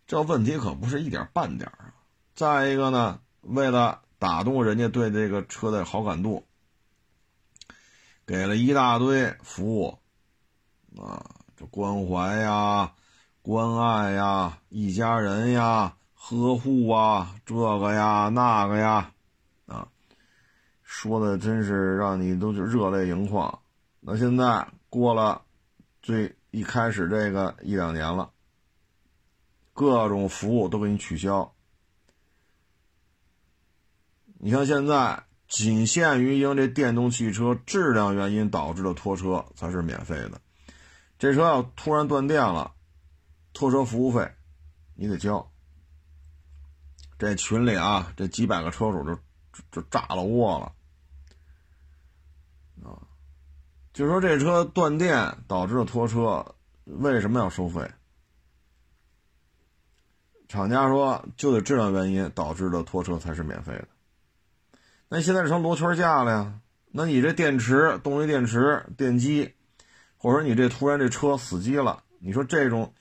[0.06, 1.92] 这问题可不是一点半点啊。
[2.34, 6.44] 再一个呢，为了打动人家对这个车的好感度，
[8.26, 9.98] 给了一大堆服务，
[11.00, 11.24] 啊，
[11.56, 12.92] 这关怀呀、
[13.40, 19.10] 关爱呀、一家人呀、呵护啊，这个呀、那个呀，
[19.64, 19.88] 啊，
[20.82, 23.58] 说的真是让你都就热泪盈眶。
[24.00, 25.40] 那现在过了
[26.02, 28.30] 最一开始这个一两年了，
[29.72, 31.50] 各种服务都给你取消。
[34.42, 40.40] 你看，现在仅限于因为这电动汽车质量原因导致的拖车才是免费的。
[41.18, 42.72] 这车要突然断电了，
[43.52, 44.32] 拖车服务费
[44.94, 45.46] 你得交。
[47.18, 49.14] 这群里啊，这几百个车主就
[49.70, 50.72] 就炸了窝了
[52.88, 52.96] 啊！
[53.92, 57.86] 就说这车断电导致的拖车为什么要收费？
[60.48, 63.88] 厂家说就得质量原因导致的拖车才是免费的。
[65.12, 66.60] 那现在成罗圈架了呀？
[66.92, 69.54] 那你这电池、动力电池、电机，
[70.16, 72.94] 或者你这突然这车死机了，你说这种，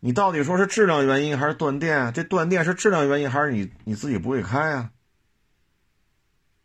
[0.00, 2.10] 你到底说是质量原因还是断电？
[2.14, 4.90] 这断电是质量原因还是你你自己不会开呀？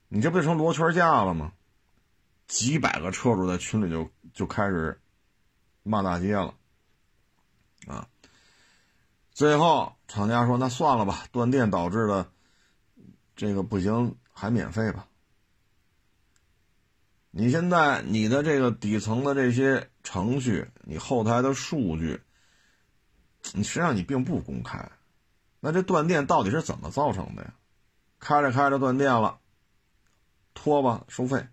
[0.08, 1.52] 你这不就成罗圈架了吗？
[2.48, 4.98] 几百个车主在群里就就开始
[5.84, 6.54] 骂大街了，
[7.86, 8.08] 啊！
[9.34, 12.26] 最后厂家说：“那算了吧，断电导致的。”
[13.39, 15.08] 这个不行，还免费吧？
[17.32, 22.19] 你现在你的这个底层的这些程序，你后台的数据，
[23.54, 24.91] 你实际上你并不公开。
[25.62, 27.54] 那这断电到底是怎么造成的呀？
[28.19, 29.39] 开着开着断电了，
[30.54, 31.47] 拖吧收费。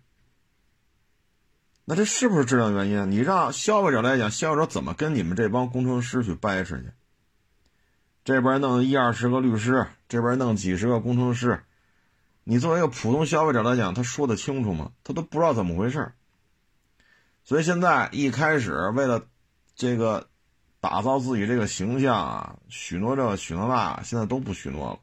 [1.85, 3.11] 那这是不是质量原因？
[3.11, 6.91] 你让消费者来讲，消费者怎么跟你们这帮工程师去掰扯去？
[8.25, 11.63] 这边弄一二十个律师，这边弄几十个工程师。
[12.49, 14.93] 你作为一个普通消费者来讲，他说得清楚吗？
[15.03, 16.13] 他都不知道怎么回事
[17.43, 19.27] 所以现在一开始为了
[19.75, 20.29] 这个
[20.79, 24.99] 打造自己这个形象啊，许诺这许诺那，现在都不许诺了，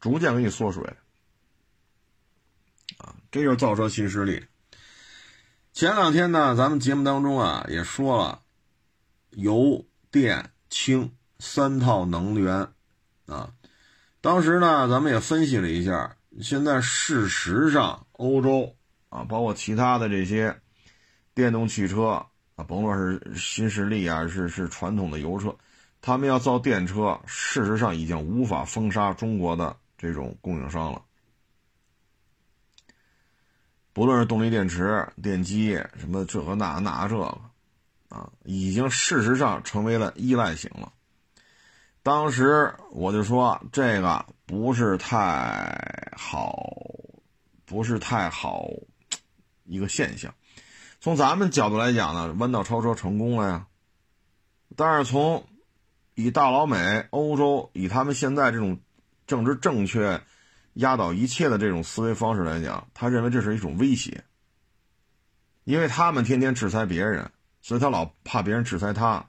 [0.00, 0.82] 逐渐给你缩水。
[2.96, 4.44] 啊，这就是造车新势力。
[5.72, 8.42] 前两天呢，咱们节目当中啊也说了，
[9.30, 12.72] 油电氢三套能源
[13.26, 13.52] 啊。
[14.28, 18.76] 当时呢，咱们也分析了一下，现在事实上，欧洲
[19.08, 20.54] 啊，包括其他的这些
[21.34, 22.22] 电动汽车
[22.54, 25.56] 啊，甭管是新势力啊，是是传统的油车，
[26.02, 31.00] 他们要造电车，事实上已经无法封杀中国的这种供应商了。
[33.94, 37.24] 不论是动力电池、电机什么这个那那这个，
[38.10, 40.92] 啊，已经事实上成为了依赖型了。
[42.08, 46.56] 当时我就说这个不是太好，
[47.66, 48.66] 不是太好
[49.64, 50.34] 一个现象。
[51.00, 53.66] 从咱们角度来讲呢，弯道超车成功了呀。
[54.74, 55.46] 但是从
[56.14, 58.80] 以大老美、欧洲以他们现在这种
[59.26, 60.22] 政治正确、
[60.72, 64.24] 压倒一切的这种思维方式来讲，他认为这是一种威胁，
[65.64, 69.28] 因为他们天天制裁别人，所以他老怕别人制裁他，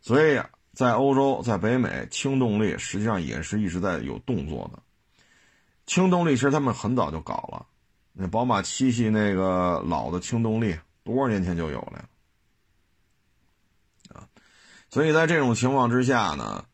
[0.00, 0.40] 所以。
[0.74, 4.82] 在欧洲，在北美，轻动力实际上也是一直在有动作的。
[5.86, 7.66] 轻动力其实他们很早就搞了，
[8.12, 12.08] 那宝马七系那个老的轻动力，多少年前就有了呀？
[14.14, 14.28] 啊，
[14.90, 16.64] 所以在这种情况之下呢，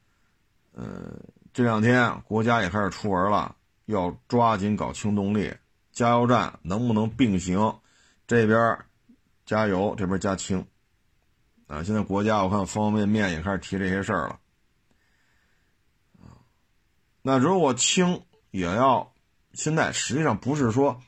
[0.72, 1.12] 呃，
[1.52, 3.54] 这两天国家也开始出文了，
[3.86, 5.52] 要抓紧搞轻动力，
[5.92, 7.78] 加油站能不能并行？
[8.26, 8.78] 这边
[9.44, 10.64] 加油，这边加氢。
[11.70, 14.40] 啊，现在国家我看方方面面也开始提这些事儿了，
[17.22, 19.12] 那如果氢也要，
[19.52, 21.00] 现在实际上不是说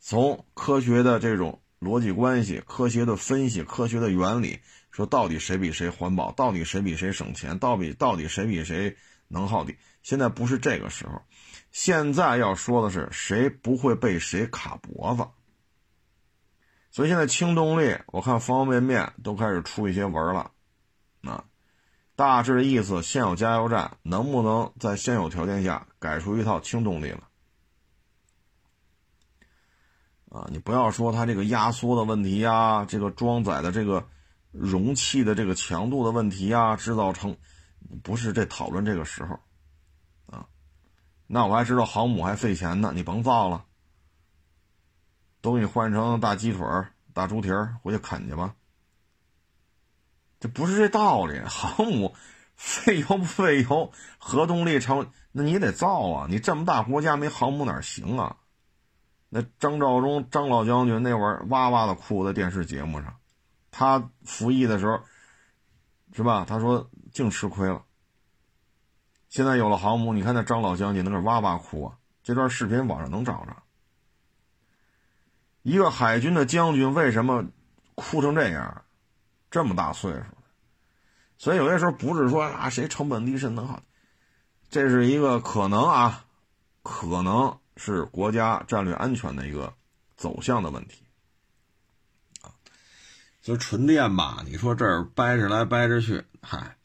[0.00, 4.58] 从科学的这种逻辑关系、科学的分析、科学的原理
[4.90, 8.96] 说到底谁比谁环保，到底谁比谁省钱，到底到底谁比谁
[9.28, 11.22] 能耗低，现在不是这个时候，
[11.70, 15.24] 现在要说的是谁不会被谁卡脖子。
[16.94, 20.52] 所以现在轻动力，我看方方面面都开始出一些文了，
[21.22, 21.42] 啊，
[22.14, 27.24] 大致的意思，现有加油站能不能在现有条件下改出一套轻动力了？
[30.30, 34.06] 啊，你不要说它这个压缩的问题呀，这个装载的这个
[34.52, 37.36] 容器的这个强度的问题呀，制造成
[38.04, 39.40] 不是这讨论这个时候，
[40.26, 40.46] 啊，
[41.26, 43.64] 那我还知道航母还费钱呢，你甭造了。
[45.44, 46.66] 都给你换成大鸡腿
[47.12, 47.50] 大猪蹄，
[47.82, 48.54] 回去啃去吧。
[50.40, 51.38] 这不是这道理。
[51.40, 52.14] 航母
[52.56, 56.26] 费油不费油，核动力成，那你得造啊！
[56.30, 58.38] 你这么大国家没航母哪行啊？
[59.28, 63.14] 那张召忠张老将军那会儿哇哇的哭在电视节目上，
[63.70, 64.98] 他服役的时候，
[66.14, 66.46] 是吧？
[66.48, 67.82] 他说净吃亏了。
[69.28, 71.98] 现在有了航母，你看那张老将军那个哇哇哭啊！
[72.22, 73.54] 这段视频网上能找着。
[75.64, 77.44] 一个海军的将军为什么
[77.96, 78.84] 哭成这样？
[79.50, 80.24] 这么大岁数
[81.38, 83.80] 所以有些时候不是说啊谁成本低谁能好，
[84.68, 86.26] 这是一个可能啊，
[86.82, 89.72] 可能是国家战略安全的一个
[90.16, 91.04] 走向的问题
[92.42, 92.50] 啊。
[93.42, 96.76] 就纯电吧，你说这儿掰着来掰着去，嗨，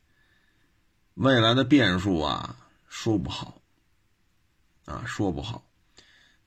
[1.16, 2.56] 未来的变数啊，
[2.88, 3.62] 说不好
[4.86, 5.69] 啊，说不好。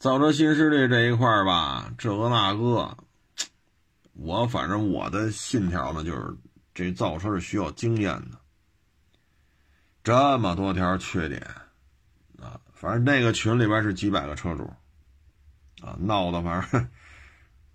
[0.03, 2.97] 造车新势力这一块吧，这个那个，
[4.15, 6.37] 我反正我的信条呢，就是
[6.75, 8.37] 这造车是需要经验的。
[10.03, 11.41] 这么多条缺点
[12.41, 14.69] 啊，反正那个群里边是几百个车主
[15.81, 16.89] 啊，闹的反正，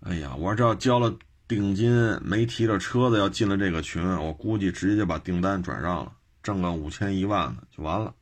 [0.04, 1.16] 哎呀，我这要交了
[1.48, 6.12] 定金，没提着车子要进了这个群，我估计直接就把订单转让了，
[6.42, 8.14] 挣个五千一万的就完了。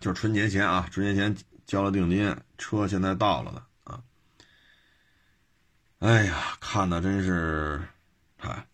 [0.00, 1.36] 就是春节前啊，春节前。
[1.68, 4.02] 交了定金，车现在到了呢啊！
[5.98, 7.86] 哎呀，看的真是，
[8.38, 8.66] 嗨，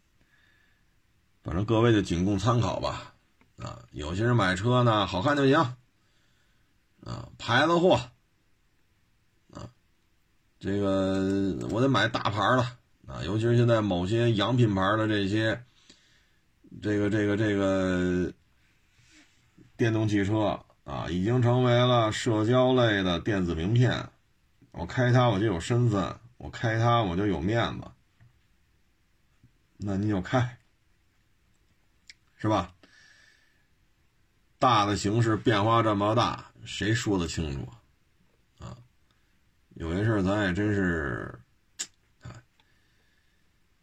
[1.42, 3.12] 反正各位就仅供参考吧。
[3.56, 5.58] 啊，有些人买车呢，好看就行，
[7.04, 7.96] 啊，牌子货，
[9.52, 9.68] 啊，
[10.60, 12.62] 这个我得买大牌的
[13.12, 15.64] 啊，尤其是现在某些洋品牌的这些，
[16.80, 18.32] 这个这个这个
[19.76, 20.63] 电动汽车。
[20.84, 24.08] 啊，已经成为了社交类的电子名片。
[24.70, 27.86] 我开它我就有身份，我开它我就有面子。
[29.76, 30.58] 那你就开，
[32.36, 32.72] 是吧？
[34.58, 37.68] 大的形势变化这么大，谁说得清楚
[38.58, 38.76] 啊？
[39.74, 41.38] 有些事咱也真是，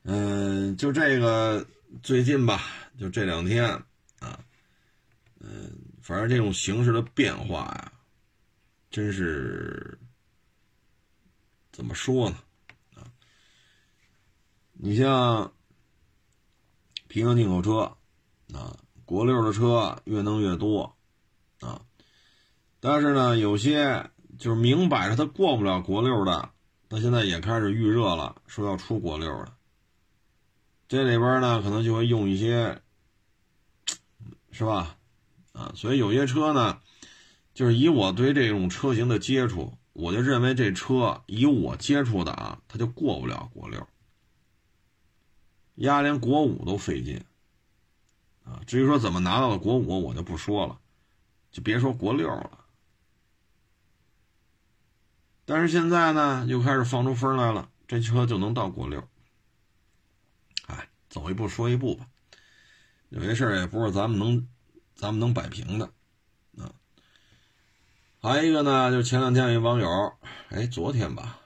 [0.03, 1.67] 嗯，就这个
[2.01, 2.63] 最近吧，
[2.97, 3.65] 就这两天
[4.19, 4.39] 啊，
[5.39, 5.71] 嗯，
[6.11, 7.93] 反正这种形势的变化呀，
[8.89, 9.97] 真是
[11.71, 12.35] 怎么说呢？
[12.95, 13.07] 啊，
[14.73, 15.49] 你像
[17.07, 17.95] 平行进口车
[18.53, 20.93] 啊，国六的车越弄越多
[21.61, 21.81] 啊，
[22.81, 26.49] 但是呢，有些就是明摆着他过不了国六的，
[26.89, 29.53] 他现在也开始预热了，说要出国六的。
[30.89, 32.81] 这里边呢，可能就会用一些，
[34.51, 34.97] 是吧？
[35.53, 36.79] 啊，所以有些车呢，
[37.53, 43.87] 就是以我对这种车型的接触，我就认为这车以我接触的啊，它就过不了国六，
[45.75, 47.23] 压连国五都费劲
[48.45, 48.61] 啊。
[48.65, 50.79] 至于说怎么拿到的国五，我就不说了，
[51.51, 52.59] 就别说国六了。
[55.43, 59.05] 但是现在呢，又开始放出风来了，这车就能到国六。
[60.67, 62.07] 哎走一步说一步吧，
[63.09, 64.47] 有些事儿也不是咱们能，
[65.01, 65.85] 咱们能摆平的，
[66.59, 66.71] 啊。
[68.21, 70.13] 还有一个呢，就是前两天有网友，
[70.49, 71.39] 哎，昨天吧，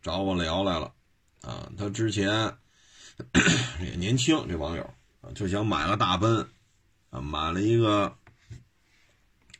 [0.00, 0.94] 找我聊来了，
[1.42, 2.56] 啊，他之前
[3.84, 4.94] 也年轻，这网友，
[5.34, 6.48] 就想买个大奔，
[7.10, 8.16] 啊，买了一个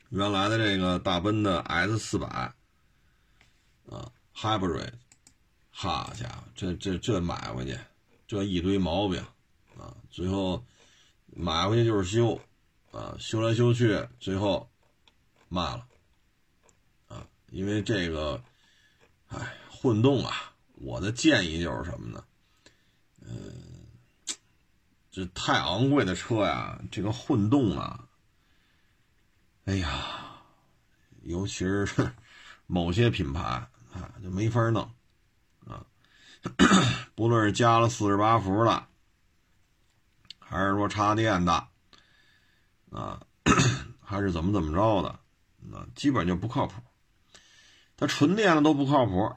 [0.09, 2.27] 原来的这个大奔的 S 四百，
[3.87, 4.93] 啊，Hybrid，
[5.69, 7.77] 好家伙，这这这买回去。
[8.27, 9.19] 这一堆毛病，
[9.77, 10.63] 啊，最后
[11.35, 12.39] 买回去就是修，
[12.91, 14.69] 啊，修来修去，最后
[15.47, 15.87] 卖了，
[17.07, 18.41] 啊，因为这个，
[19.27, 22.23] 哎，混动啊，我的建议就是什么呢？
[23.21, 23.87] 嗯，
[25.11, 28.07] 这太昂贵的车呀，这个混动啊，
[29.65, 30.41] 哎呀，
[31.23, 31.85] 尤其是
[32.67, 34.83] 某些品牌啊，就没法弄。
[35.67, 35.85] 啊
[37.15, 38.87] 不论是加了四十八伏的，
[40.49, 41.67] 还是说插电的，
[42.89, 43.21] 啊，
[44.03, 45.19] 还是怎么怎么着的，
[45.59, 46.81] 那基本就不靠谱。
[47.95, 49.35] 它纯电的都不靠谱，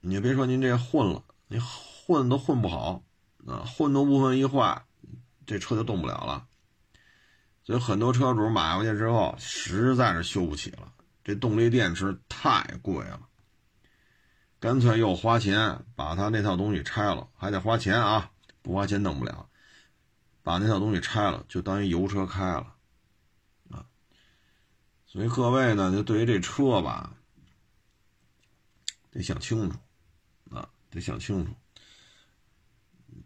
[0.00, 3.02] 你就别说您这混了，你混都混不好，
[3.46, 4.86] 啊，混动部分一坏，
[5.44, 6.46] 这车就动不了了。
[7.62, 10.90] 所以很多车主买回去之后，实在是修不起了，
[11.22, 13.20] 这动力电池太贵了。
[14.58, 18.30] 干脆又花钱把他那套东西拆了，还得花钱啊！
[18.62, 19.48] 不花钱弄不了，
[20.50, 22.74] 把那套东西拆了，就当一油车开了，
[23.70, 23.86] 啊！
[25.06, 27.14] 所以各位呢，就对于这车吧，
[29.12, 29.78] 得想清楚，
[30.50, 31.54] 啊，得想清楚，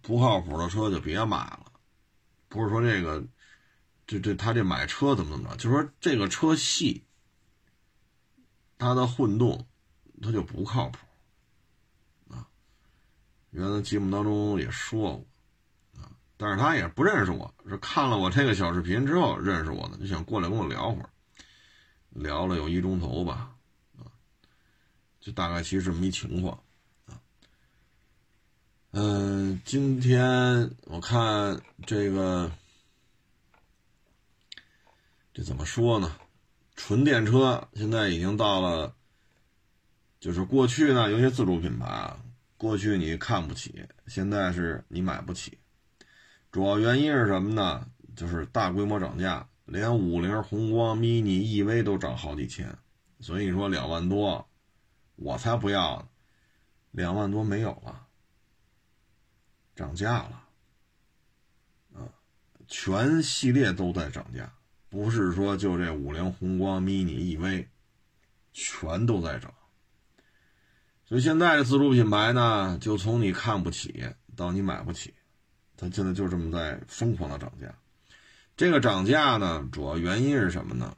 [0.03, 1.73] 不靠谱的车就别买了。
[2.51, 3.25] 不是说这个，
[4.07, 7.07] 这这他这买车怎么怎么着，就说这个车系，
[8.77, 9.67] 它的混动，
[10.21, 10.99] 它就不靠谱。
[12.29, 12.47] 啊
[13.49, 15.27] 原来节目当中也说过，
[16.37, 21.09] 但是他也不认识我，是看了我这个小视频之后认识我的，就想过来跟我聊会儿，
[22.11, 23.55] 聊了有一钟头吧，
[23.97, 24.11] 啊，
[25.21, 26.59] 就大概其实这么一情况，
[27.07, 27.21] 啊，
[28.93, 32.51] 嗯，今天我看这个，
[35.33, 36.17] 这怎么说呢？
[36.77, 38.93] 纯电车现在已经到了，
[40.19, 42.21] 就是过去呢，有些自主品牌啊。
[42.57, 45.59] 过去你看不起，现在是你买不起，
[46.55, 47.85] 主要原因是什么呢？
[48.15, 52.79] 就是大规模涨价，连五菱宏光、mini、EV 都涨好几千，
[53.19, 54.49] 所以说两万多，
[55.17, 56.09] 我才不要呢，
[56.93, 58.07] 两万多没有了，
[59.75, 60.45] 涨价了，
[61.95, 62.07] 啊，
[62.69, 64.55] 全系列都在涨价，
[64.89, 67.67] 不是说就这五菱宏光、mini、EV，
[68.53, 69.53] 全都在涨。
[71.05, 75.14] 所以现在的自主品牌呢，就从你看不起到你买不起，
[75.77, 77.75] 它现在就这么在疯狂的涨价。
[78.57, 80.97] 这个涨价呢，主要原因是什么呢？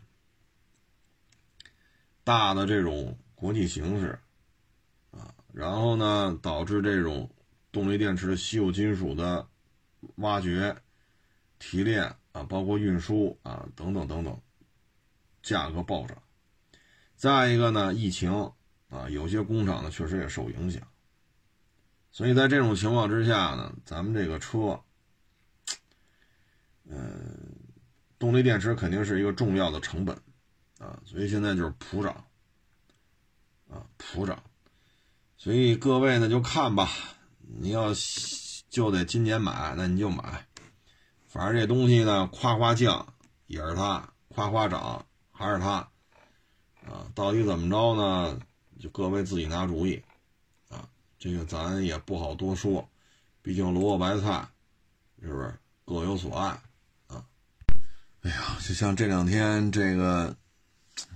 [2.24, 4.18] 大的这种国际形势
[5.10, 7.30] 啊，然后呢，导致这种
[7.72, 9.46] 动力电池的稀有金属的
[10.16, 10.76] 挖掘、
[11.58, 14.40] 提炼啊，包括运输啊等等等等，
[15.42, 16.16] 价格暴涨。
[17.16, 18.52] 再一个呢，疫情。
[18.88, 20.80] 啊，有些工厂呢确实也受影响，
[22.16, 24.80] 所以在这种情况之下呢，咱们这个车，
[26.88, 27.28] 嗯，
[28.18, 30.16] 动力电池肯定是一个重要的成本
[30.78, 32.24] 啊，所以现在就是普涨，
[33.68, 34.42] 啊，普涨，
[35.36, 36.88] 所以各位呢就看吧，
[37.38, 37.92] 你要
[38.70, 40.46] 就得今年买，那你就买，
[41.28, 43.12] 反正这东西呢夸夸降
[43.46, 45.86] 也是它，夸夸涨还是它，
[46.86, 48.40] 啊，到底怎么着呢？
[48.80, 50.02] 就各位自己拿主意，
[51.18, 52.88] 这个咱也不好多说，
[53.42, 54.48] 毕竟萝卜白菜，
[55.20, 56.60] 是不是各有所爱
[57.06, 57.24] 啊？
[58.22, 60.36] 哎呀，就像这两天这个，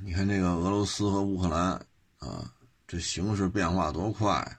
[0.03, 1.73] 你看这个俄罗斯和乌克兰
[2.19, 2.53] 啊，
[2.87, 4.59] 这形势变化多快！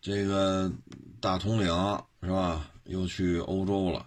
[0.00, 0.72] 这个
[1.20, 1.66] 大统领
[2.22, 2.70] 是吧？
[2.84, 4.00] 又去欧洲了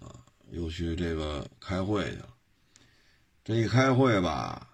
[0.00, 0.14] 啊，
[0.50, 2.28] 又去这个开会去了。
[3.44, 4.68] 这一开会吧，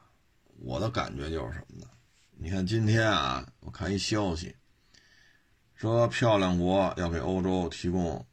[0.58, 1.86] 我的感觉就是什么呢？
[2.42, 4.52] 你看今天啊，我看一消息，
[5.76, 8.26] 说漂亮国要给欧洲提供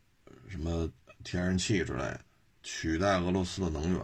[0.47, 0.89] 什么
[1.23, 2.19] 天然气之类的，
[2.63, 4.01] 取代俄罗斯的能源，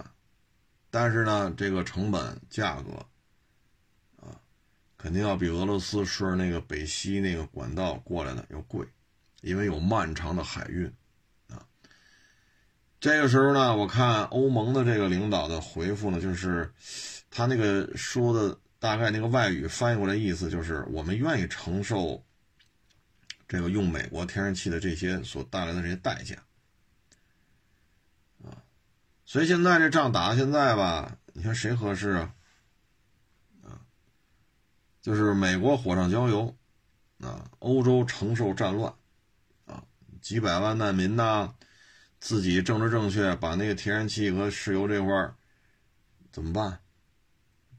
[0.91, 2.91] 但是呢，这个成本价格
[4.17, 4.37] 啊，
[4.95, 8.85] 肯定要比俄罗斯顺那个北溪那个管道过来的要贵，
[9.41, 10.85] 因为有漫长的海运
[11.49, 11.65] 啊。
[12.99, 16.71] 这个时候呢，我看欧盟的这个领导的回复呢，就是
[17.31, 18.55] 他那个说的。
[18.85, 22.23] 大概那个外语翻译过来意思就是，我们愿意承受
[23.47, 26.35] 这个用美国天然气的这些所带来的这些代价
[28.43, 28.61] 啊。
[29.25, 32.35] 所以现在这仗打到现在吧，你看谁合适啊？
[33.63, 33.81] 啊，
[35.01, 36.55] 就是美国火上浇油
[37.21, 38.93] 啊，欧洲承受战乱
[39.65, 39.83] 啊，
[40.21, 41.55] 几百万难民呐，
[42.19, 45.35] 自己政治正确，把那个天然气和石油这块儿
[46.31, 46.79] 怎么办？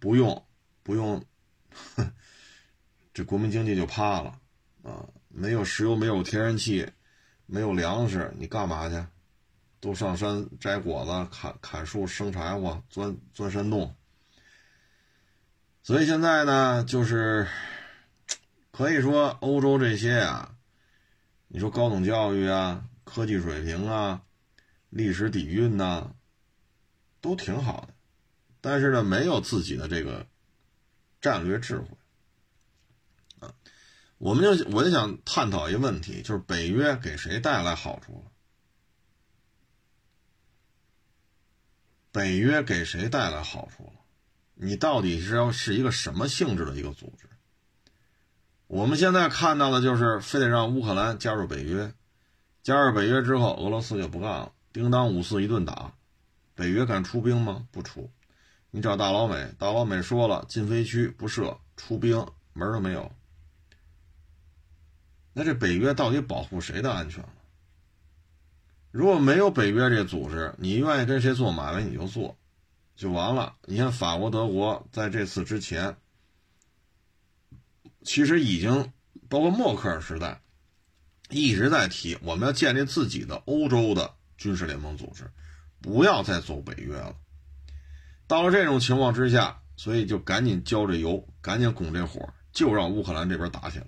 [0.00, 0.45] 不用。
[0.86, 1.20] 不用，
[3.12, 4.38] 这国民经济就趴了
[4.84, 5.04] 啊！
[5.28, 6.88] 没有石油，没有天然气，
[7.46, 9.04] 没有粮食，你干嘛去？
[9.80, 13.96] 都上山摘果子、砍砍树、生柴火、钻钻山洞。
[15.82, 17.48] 所以现在呢，就是
[18.70, 20.54] 可以说欧洲这些啊，
[21.48, 24.22] 你说高等教育啊、科技水平啊、
[24.90, 26.12] 历史底蕴呐，
[27.20, 27.94] 都挺好的，
[28.60, 30.24] 但是呢，没有自己的这个。
[31.26, 31.88] 战略智慧
[33.40, 33.52] 啊，
[34.18, 38.30] 我们就我就想探讨一个问题，就是北约给谁带来好处了？
[42.12, 43.92] 北约给谁带来好处了？
[44.54, 47.28] 你到底是要是一个什么性质的一个组织？
[48.68, 51.92] 我们现在看到的就是非得让乌克兰加入北约，
[52.62, 55.92] 加入北约之后，俄罗斯就不干了，叮当五四一顿打，
[56.54, 57.66] 北约敢出兵吗？
[57.72, 58.12] 不出。
[58.76, 63.10] 你找大老美，大老美说了，禁飞区不设，出兵门都没有。
[65.32, 67.24] 那这北约到底保护谁的安全？
[68.90, 72.36] 如果没有北约这组织，你愿意跟谁做买卖你就做，
[72.96, 73.56] 就完了。
[73.64, 75.96] 你看法国、德国在这次之前，
[78.02, 78.92] 其实已经
[79.30, 80.42] 包括默克尔时代，
[81.30, 85.30] 一直在提我们要建立自己的欧洲的军事联盟组织，
[85.80, 87.16] 不要再走北约了。
[88.26, 93.86] 到了这种情况之下，所以就赶紧浇这油，赶紧拱这火，就让乌克兰这边打起来。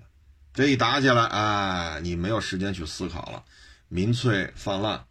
[0.53, 3.43] 这一打起来，哎，你没有时间去思考了，
[3.87, 5.05] 民粹泛滥，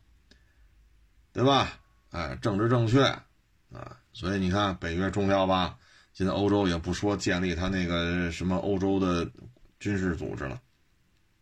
[1.33, 1.79] 对吧？
[2.11, 5.77] 哎，政治正确啊，所以你看北约重要吧？
[6.15, 9.31] 现在欧洲也不说建立他那个什么欧洲的
[9.79, 10.61] 军事组织了，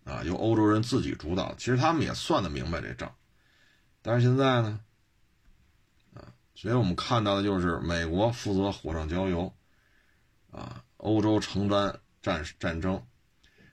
[0.05, 1.55] 啊，由欧洲人自己主导。
[1.57, 3.15] 其实他们也算得明白这账，
[4.03, 4.81] 但是现在呢？
[6.57, 9.55] 所以我们看到的就是美国负责火上浇油，
[10.51, 13.05] 啊，欧洲承担战战争，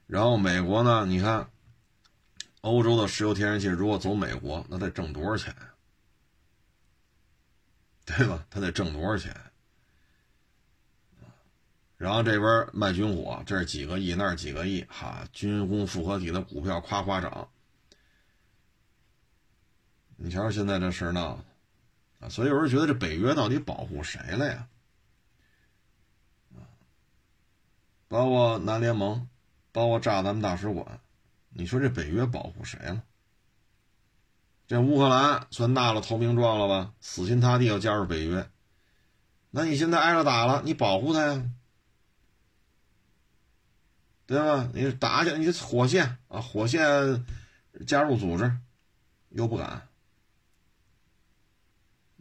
[0.06, 1.50] 然后美国呢，你看，
[2.60, 5.56] 欧洲的石油天然气如果走美国，那得挣多少钱
[8.06, 8.46] 对吧？
[8.50, 9.34] 他得挣多少钱？
[11.96, 17.48] 然后这边卖军火，这是几个亿，那是几个亿，哈，军工复合体的股票夸夸涨，
[20.18, 21.46] 你瞧现在这事闹的。
[22.30, 24.68] 所以有人觉得这北约到底保护谁了呀？
[28.08, 29.28] 包括南联盟，
[29.72, 31.00] 包括炸咱们大使馆，
[31.50, 33.04] 你说这北约保护谁了？
[34.68, 36.94] 这乌克兰算纳了投名状了吧？
[37.00, 38.50] 死心塌地要加入北约，
[39.50, 41.50] 那你现在挨着打了，你保护他呀？
[44.26, 44.70] 对吧？
[44.74, 47.26] 你打去，你火线啊，火线
[47.86, 48.58] 加入组织，
[49.30, 49.88] 又不敢。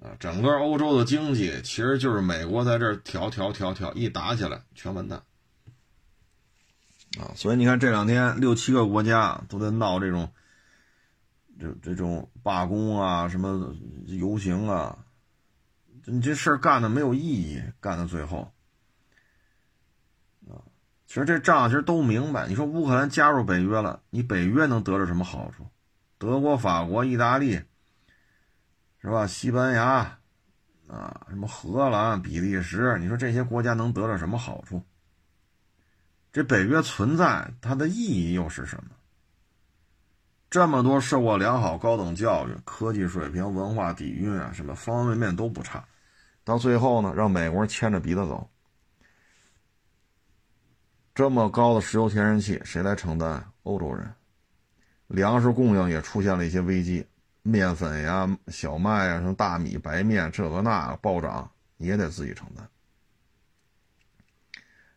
[0.03, 5.23] 啊，整个欧洲的经济其实就是美国在这儿调调调调，一打起来全完蛋
[7.21, 7.31] 啊！
[7.37, 10.29] 所以你看这两天六七个国家都在闹这种，
[11.61, 13.73] 这这种罢工啊，什么
[14.07, 14.99] 游行啊，
[16.05, 18.53] 你这事儿干的没有意义，干到最后
[20.49, 20.67] 啊，
[21.07, 22.49] 其实这仗其实都明白。
[22.49, 25.65] 你说乌克兰加入北约了，你北约能得着什么好处？
[26.19, 27.61] 德国、法国、意大利。
[29.03, 29.27] 是吧？
[29.27, 30.17] 西班牙，
[30.87, 34.81] 啊，什么荷兰、比利时，你说这些国家能得到什么好处？
[36.33, 38.91] 这北约存在它的意义又是什么？
[40.49, 45.85] 这么多受过良好高等教育、科技水平、文化底蕴啊，什么方方面面都不差，
[46.45, 48.49] 到最后呢，让美国人牵着鼻子走。
[51.15, 53.45] 这么高的石油、天然气，谁来承担？
[53.65, 54.15] 欧洲人。
[55.09, 57.07] 粮食供应也出现了一些危机，
[57.43, 62.69] 面粉呀、小麦呀、什么大米、白面，这个那暴涨，你也得自己承担。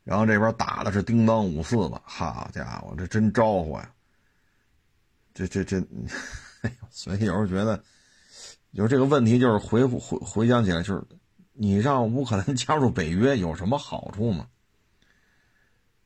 [0.04, 3.92] 然后这边打的是叮当五四的，好家伙，这真招呼呀！
[5.34, 5.84] 这这这，
[6.92, 7.84] 所以有时候觉得，
[8.72, 11.04] 有这个问题就是回回回想起来，就是
[11.54, 14.48] 你让乌克兰 加入北约有什么好处吗？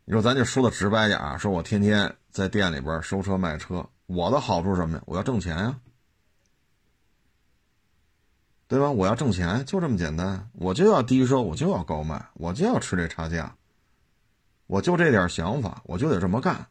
[0.06, 5.04] 你说咱就说的直白点啊，说我天天在店里边收车卖车，我的好处什么呀？
[5.06, 5.80] 我要挣钱呀，
[8.70, 8.92] 对吧？
[8.92, 13.56] 我要挣钱，就这么简单，我就要低收，我就要高卖，我就要吃这差价，
[14.68, 16.68] 我就这点想法，我就得这么干。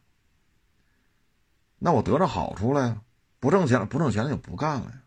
[1.77, 3.01] 那我得着好处了呀，
[3.41, 5.03] 不挣钱，不挣钱了就不干了呀。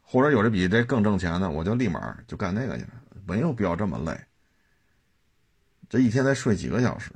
[0.00, 2.90] 或者有这比这更挣钱的，我就立马就干那个去了，
[3.26, 4.16] 没有必要这么累。
[5.88, 7.10] 这一天才睡几个小时？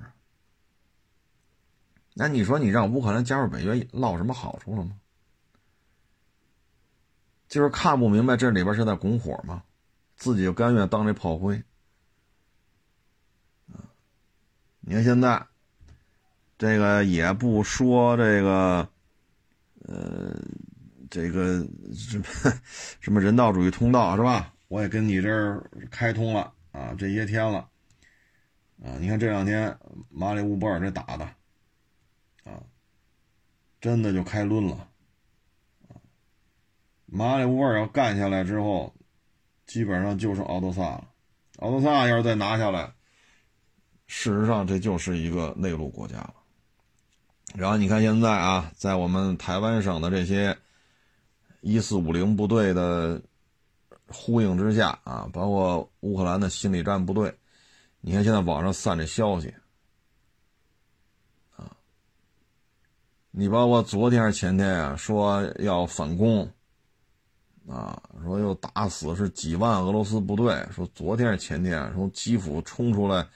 [2.15, 4.91] 那你说你让乌克兰加入北约落什么好处了吗？
[7.49, 9.63] 就是看不明白这里边是在拱火吗？
[10.17, 11.63] 自己就甘愿当这炮灰。
[14.81, 15.47] 你看现在。
[16.59, 18.89] 这个也不说这个，
[19.85, 20.35] 呃，
[21.11, 21.59] 这个
[21.93, 22.25] 什么
[22.99, 24.55] 什么人道主义通道是吧？
[24.69, 27.69] 我也跟你这儿开通了啊，这些天了，
[28.83, 29.79] 啊，你看这两天
[30.09, 31.27] 马里乌波尔这打的，
[32.51, 32.63] 啊，
[33.79, 34.89] 真的就开抡了，
[37.07, 38.93] 马里乌波尔要干下来之后，
[39.65, 41.09] 基本上就剩奥德萨了，
[41.59, 42.93] 奥德萨要是再拿下来，
[44.07, 46.35] 事实上这就是一个内陆国家了。
[47.55, 50.59] 然后你看现在啊，在我们台湾省的这些
[51.61, 53.23] 一四五零部队的
[54.09, 57.33] 呼应之下啊，包括乌克兰的心理战部队，
[58.01, 59.55] 你看现在网上散这消息
[61.57, 61.77] 啊，
[63.31, 66.51] 你包括昨天还是前天啊，说要反攻
[67.69, 73.27] 啊，说又打死是几万俄罗斯部队，说昨天是前天从基辅冲出来。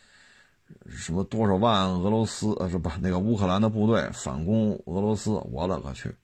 [0.89, 5.33] 什么多少万俄罗斯呃是不那个乌克兰的部队反攻俄罗斯？
[5.51, 6.14] 我勒个去！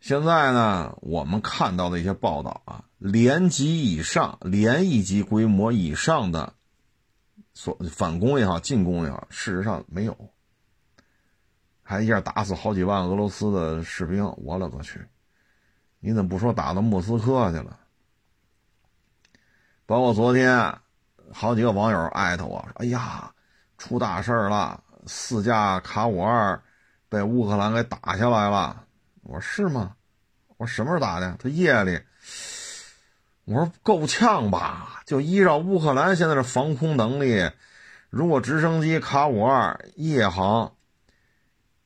[0.00, 6.54] 现在呢，我们看到的一些报道啊，连级以上、连一级规模以上的
[7.54, 10.16] 所反攻也好、进攻也好，事实上没有，
[11.82, 15.00] 还一下打死好几万俄罗斯的士兵，我勒个去！
[16.00, 17.78] 你怎么不说打到莫斯科去了？
[19.86, 20.78] 包括昨天。
[21.32, 23.32] 好几个网友艾特我说：“哎呀，
[23.78, 24.80] 出大事了！
[25.06, 26.62] 四架卡五二
[27.08, 28.84] 被乌克兰给打下来了。”
[29.24, 29.96] 我说：“是吗？”
[30.56, 31.36] 我说：“什么时候打的？
[31.40, 32.00] 他夜里。”
[33.44, 35.02] 我说：“够呛吧？
[35.04, 37.50] 就依照乌克兰现在的防空能力，
[38.08, 40.74] 如果直升机卡五二夜航，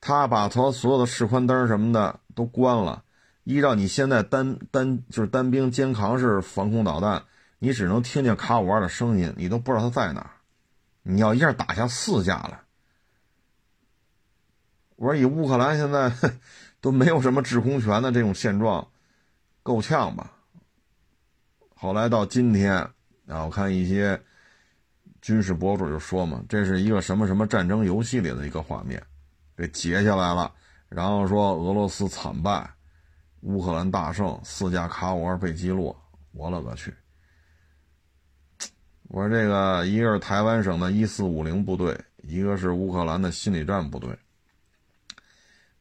[0.02, 3.04] 他把他所有的示宽灯什么的都关了，
[3.54, 7.22] 依照你现在单单就是单兵肩扛式防空导弹。”
[7.62, 10.30] 你只能听见卡五二的声音，你都不知道它在哪儿。
[11.02, 12.58] 你要一下打下四架来，
[14.96, 16.10] 我说以乌克兰现在
[16.80, 18.88] 都没有什么制空权的这种现状，
[19.62, 20.32] 够呛吧？
[21.74, 22.72] 后来到今天
[23.26, 24.18] 啊，我看一些
[25.20, 29.02] 军事博主就说嘛，这是一个什么什么战争游戏里的一个画面，
[29.54, 30.50] 给截下来了，
[30.88, 32.70] 然后说俄罗斯惨败，
[33.40, 35.98] 乌克兰大胜，四架卡五二被击落，
[36.32, 36.94] 我勒个去！
[39.08, 44.16] 我说这个，一个是台湾省的一四五零部队，一个是乌克兰的心理战部队。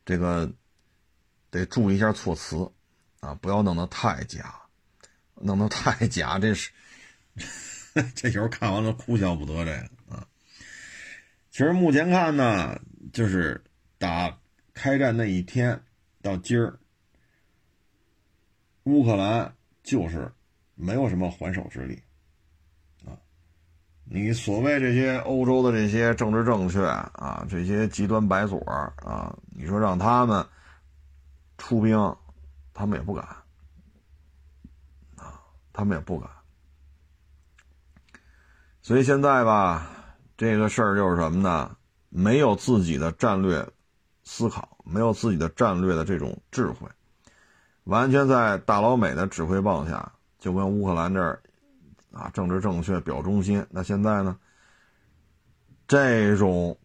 [0.06, 0.52] 这个
[1.52, 2.72] 得注意一下措辞
[3.20, 4.56] 啊，不要弄得太假，
[5.36, 6.72] 弄得太假，这是
[8.16, 9.66] 这球看完了哭笑不得。
[9.66, 10.26] 这个啊，
[11.52, 12.80] 其实目前看呢，
[13.14, 13.62] 就是
[14.00, 14.36] 打
[14.74, 15.80] 开战那一天
[16.24, 16.80] 到今儿，
[18.84, 19.54] 乌克兰
[19.84, 20.32] 就是
[20.76, 22.02] 没有什么还手之力
[23.06, 23.18] 啊。
[24.04, 28.60] 你所谓这些欧洲的这些政治正确啊，这些极端白左
[28.98, 30.46] 啊，你说让他们
[31.58, 31.98] 出兵，
[32.74, 33.24] 他们也不敢
[35.16, 35.42] 啊，
[35.74, 36.30] 他们也不敢。
[38.82, 39.88] 所以现在吧，
[40.36, 41.76] 这个事儿就是什么呢？
[42.12, 43.64] 没有自己的战略
[44.24, 46.90] 思考，没有自己的战略的这种智慧，
[47.90, 51.42] 完全在大老美的指挥棒下，就跟乌克兰这儿。
[52.12, 53.64] 啊，政治正确表忠心。
[53.70, 54.36] 那现在呢？
[55.88, 56.76] 这种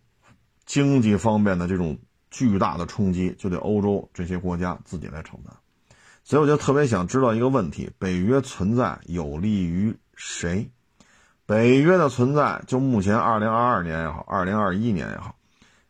[0.66, 1.98] 经济方面的这种
[2.30, 5.54] 巨大的冲击，就得欧洲这些国家自己来承担。
[6.22, 10.70] 所以我就特别想知道一个问题：北约存在有利于谁？
[11.46, 15.34] 北约的存在，就目前二零二二年也好，二零二一年也好，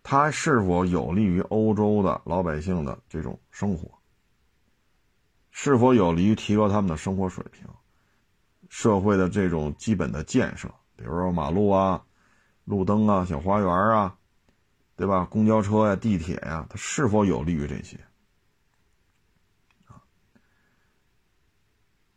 [0.04, 3.88] 它是否有利于欧洲的老百姓的这种生活？
[5.56, 7.64] 是否有利于提高他们的生活水平？
[8.68, 12.02] 社会的这种基本的建设，比如说马路啊、
[12.64, 14.16] 路灯啊、小花园啊，
[14.96, 15.24] 对吧？
[15.30, 17.96] 公交车呀、地铁呀，它是否有利于这些？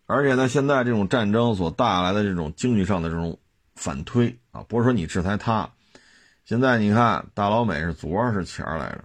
[0.08, 3.40] 而且呢，现在这种战争所带来的这种经济上的这种
[3.76, 5.70] 反推啊，不是说你制裁他。
[6.44, 9.04] 现在你看，大老美是昨儿是前儿来着，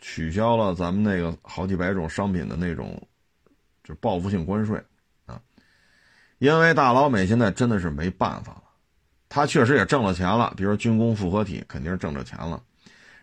[0.00, 3.07] 取消了咱们那个好几百种商品的那种，
[3.88, 4.84] 就报复性关税
[5.24, 5.40] 啊。
[6.38, 8.64] 因为大老美现在真的是没办法了，
[9.30, 12.62] 他确实也挣了钱了，比如军工复合体肯定是挣着钱了。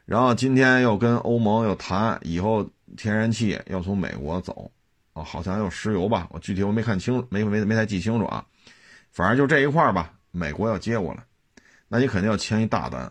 [0.06, 4.72] 然后今天又跟欧盟又谈，以后天然气要从美国走。
[5.14, 8.46] 啊，好像有石油吧，我具体我没看清，没没没太记清楚啊。
[9.14, 11.24] 反正就这一块吧，美国要接过来，
[11.88, 13.10] 那你肯定要签一大单。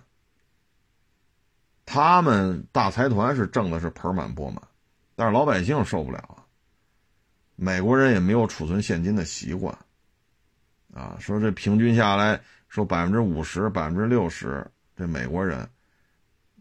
[1.86, 4.60] 他们大财团是挣的是盆满钵满，
[5.16, 6.43] 但是老百姓受不了啊。
[7.56, 9.76] 美国人也没有储存现金的习惯，
[10.92, 15.68] 啊，说这平均下来说百分之五十、百分之六十，这美国人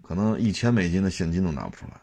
[0.02, 2.00] 可能一千美金的现金都拿不出来。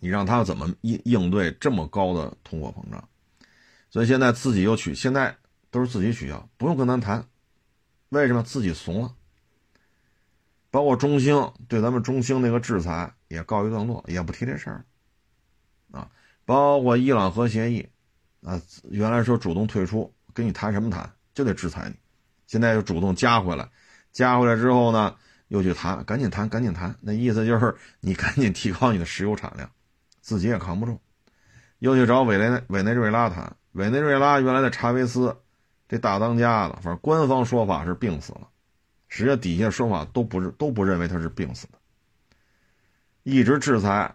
[0.00, 3.08] 你让他怎么应应对这么高的通货膨胀？
[3.88, 5.34] 所以现在自己又取，现在
[5.70, 7.24] 都是自己取消，不用跟咱谈。
[8.10, 9.14] 为什么自己怂了？
[10.70, 14.84] 包括中兴对咱们中兴那个制裁也告一段落，也不提这事儿
[15.92, 16.10] 啊。
[16.44, 17.88] 包括伊朗核协议
[18.42, 21.10] 啊，原来说主动退出，跟你谈什么谈？
[21.34, 21.96] 就得制裁你。
[22.46, 23.68] 现在又主动加回来，
[24.12, 25.16] 加回来之后呢，
[25.48, 26.94] 又去谈，赶紧谈，赶紧谈。
[27.00, 29.70] 那意思就是你赶紧提高你的石油产量。
[30.20, 30.98] 自己也扛不住，
[31.80, 33.56] 又去找委内委内瑞拉谈。
[33.72, 35.36] 委内瑞拉原来的查韦斯，
[35.86, 38.48] 这大当家的，反正官方说法是病死了，
[39.08, 41.78] 实际上底下说法都不是都不认为他是病死的。
[43.22, 44.14] 一直制裁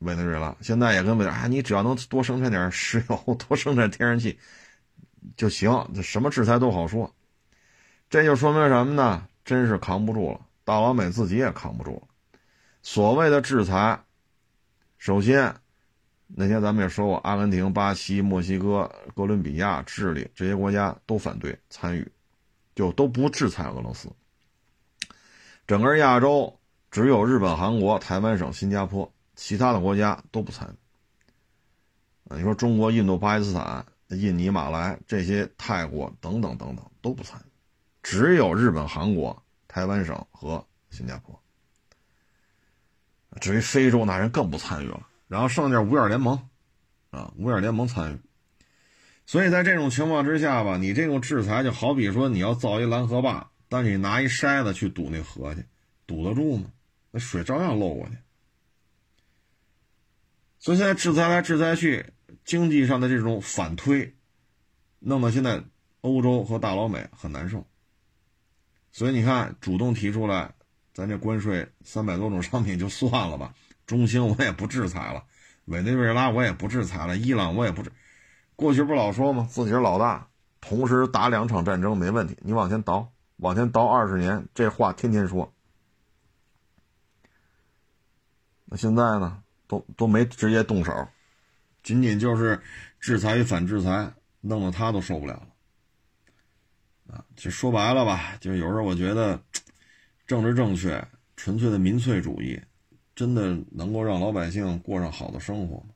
[0.00, 4.38] 委内瑞拉，现在也跟委啊，你只要能多生产点石油， 多生产天然气
[5.36, 5.70] 就行，
[6.02, 7.14] 什么制裁都好说。
[8.08, 9.26] 这就说明什么呢？
[9.44, 12.02] 真是扛不住了，大老美自己也扛不住了。
[12.82, 14.00] 所谓的制裁。
[14.98, 15.54] 首先，
[16.26, 22.10] 那天咱们也说过，阿根廷、巴西、墨西哥、哥伦比亚、智利这些国家都反对参与，
[22.74, 24.10] 就都不制裁俄罗斯。
[25.66, 26.58] 整个亚洲
[26.90, 32.34] 只有日本、韩国、台湾省、新加坡，其他的国家都不参与。
[32.34, 37.44] 你说中国、印度、巴基斯坦、印尼、马来这些，泰国等等等等都不参与，
[38.02, 41.40] 只有日本、韩国、台湾省和新加坡。
[43.40, 46.48] 至于非洲那人更不参与了，然后剩下五眼联盟，
[47.10, 48.18] 啊，五眼联盟参与。
[49.26, 55.64] 所以在这种情况之下吧，你这种制裁就好比说你要造一拦河坝，但你拿一筛子去堵那河去，
[56.06, 56.70] 堵得住吗？
[57.10, 58.16] 那水照样漏过去。
[60.58, 62.12] 所以现在制裁来制裁去，
[62.44, 64.16] 经济上的这种反推，
[64.98, 65.64] 弄得现在
[66.00, 67.66] 欧洲和大老美很难受。
[68.92, 70.52] 所以你看，主动提出来。
[70.94, 73.54] 咱这关税三百多种商品就算了吧，
[73.86, 75.24] 中兴我也不制裁了，
[75.66, 77.92] 委内瑞拉我也不制裁了，伊朗我也不制。
[78.54, 79.46] 过去不老说吗？
[79.50, 80.30] 自己是老大，
[80.62, 82.38] 同时打两场战争没问题。
[82.40, 85.52] 你往前倒，往前倒二十年，这话天天说。
[88.64, 89.42] 那现在呢？
[89.66, 91.08] 都都没直接动手，
[91.82, 92.60] 仅仅就是
[93.00, 97.14] 制裁与反制裁，弄得他都受不了了。
[97.14, 99.40] 啊，就说白了吧，就是有时候我觉得。
[100.26, 101.06] 政治正确、
[101.36, 102.60] 纯粹的民粹主义，
[103.14, 105.86] 真的能够让老百姓过上好的生活吗？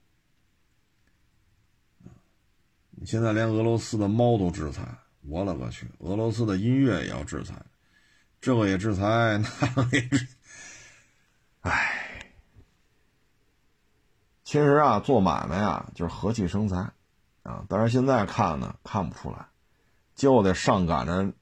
[2.91, 4.87] 你现在连俄罗斯的猫都制裁，
[5.23, 5.89] 我勒个去！
[5.99, 7.57] 俄罗斯的音乐也要制裁，
[8.41, 9.03] 这个也制裁，
[9.75, 10.25] 那个也制。
[11.63, 12.10] 哎，
[14.51, 16.77] 其实啊，做买卖啊，就是和气生财
[17.45, 17.65] 啊。
[17.69, 19.47] 但是现在看呢，看不出来，
[20.17, 21.33] 就得上赶着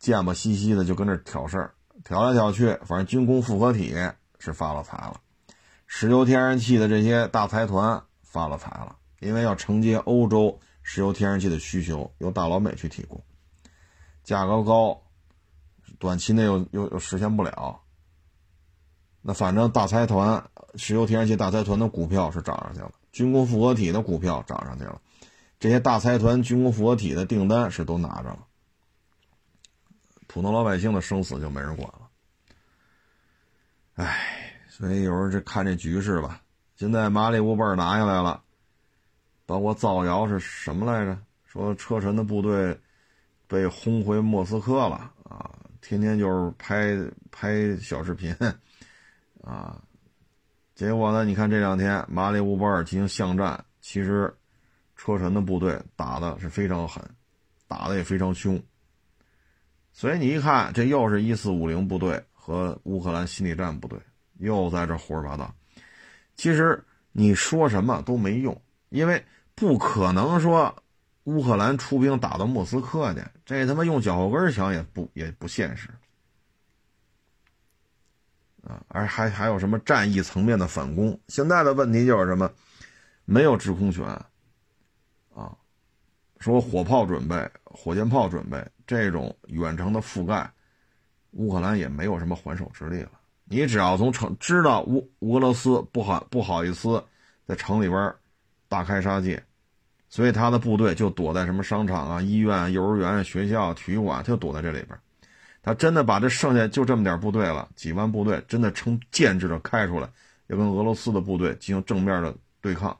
[0.00, 1.72] 贱吧兮兮的就跟这挑事儿。
[2.02, 3.94] 挑来挑去，反正军工复合体
[4.40, 5.20] 是发了财了，
[5.86, 13.22] 石油天然气的这些大财团发了财了，因为要承接欧洲石油天然气的需求，由大老美去提供，
[14.24, 15.00] 价格高，
[16.00, 17.80] 短期内又又又实现不了。
[19.22, 20.42] 那反正大财团
[20.74, 25.00] 石油天然气大财团的股票是涨上去了，军工复合体的股票涨上去了，
[25.58, 28.46] 这些大财团军工复合体的订单是都拿着了。
[30.26, 32.08] 普通老百姓的生死就没人管了。
[33.94, 36.42] 唉，所以有时候这看这局势吧。
[36.76, 38.42] 现在马里乌波尔拿下来了，
[39.46, 41.18] 包括造谣是什么来着？
[41.46, 42.78] 说车臣的部队
[43.46, 45.50] 被轰回莫斯科了啊！
[45.80, 46.94] 天天就是拍
[47.32, 48.36] 拍小视频
[49.42, 49.80] 啊。
[50.78, 54.32] 结果呢，你看这两天马里乌波尔进行巷战，其实
[54.94, 57.02] 车臣的部队打的是非常狠，
[57.66, 58.62] 打的也非常凶。
[59.92, 63.98] 所以你一看，这又是一四五零部队和乌克兰心理战部队
[64.38, 65.52] 又在这胡说八道。
[66.36, 68.56] 其实你说什么都没用，
[68.90, 69.20] 因为
[69.56, 70.72] 不可能说
[71.24, 75.88] 乌克兰出兵打到莫斯科去，这他妈用脚后跟想也不也不现实！
[78.88, 81.18] 而还还有什么战役层面的反攻？
[81.28, 82.50] 现在的问题就是什么？
[83.24, 84.04] 没有制空权
[85.34, 85.54] 啊！
[86.38, 90.50] 说火炮准备、火箭炮准备这种远程的覆盖，
[91.32, 93.10] 乌克兰也没有什么还手之力了。
[93.44, 97.02] 你只要从城知道乌俄罗斯不好不好意思
[97.46, 98.14] 在城里边
[98.68, 99.42] 大开杀戒，
[100.08, 104.98] 所以他的部队就躲在什么商场啊、医院、幼儿园、学校、体育馆，就躲在这里边。
[105.62, 110.08] 他真的把这剩下就这么点部队了，几万部队真的成建制的开出来，
[110.46, 112.96] 要跟俄罗斯的部队进行正面的对抗，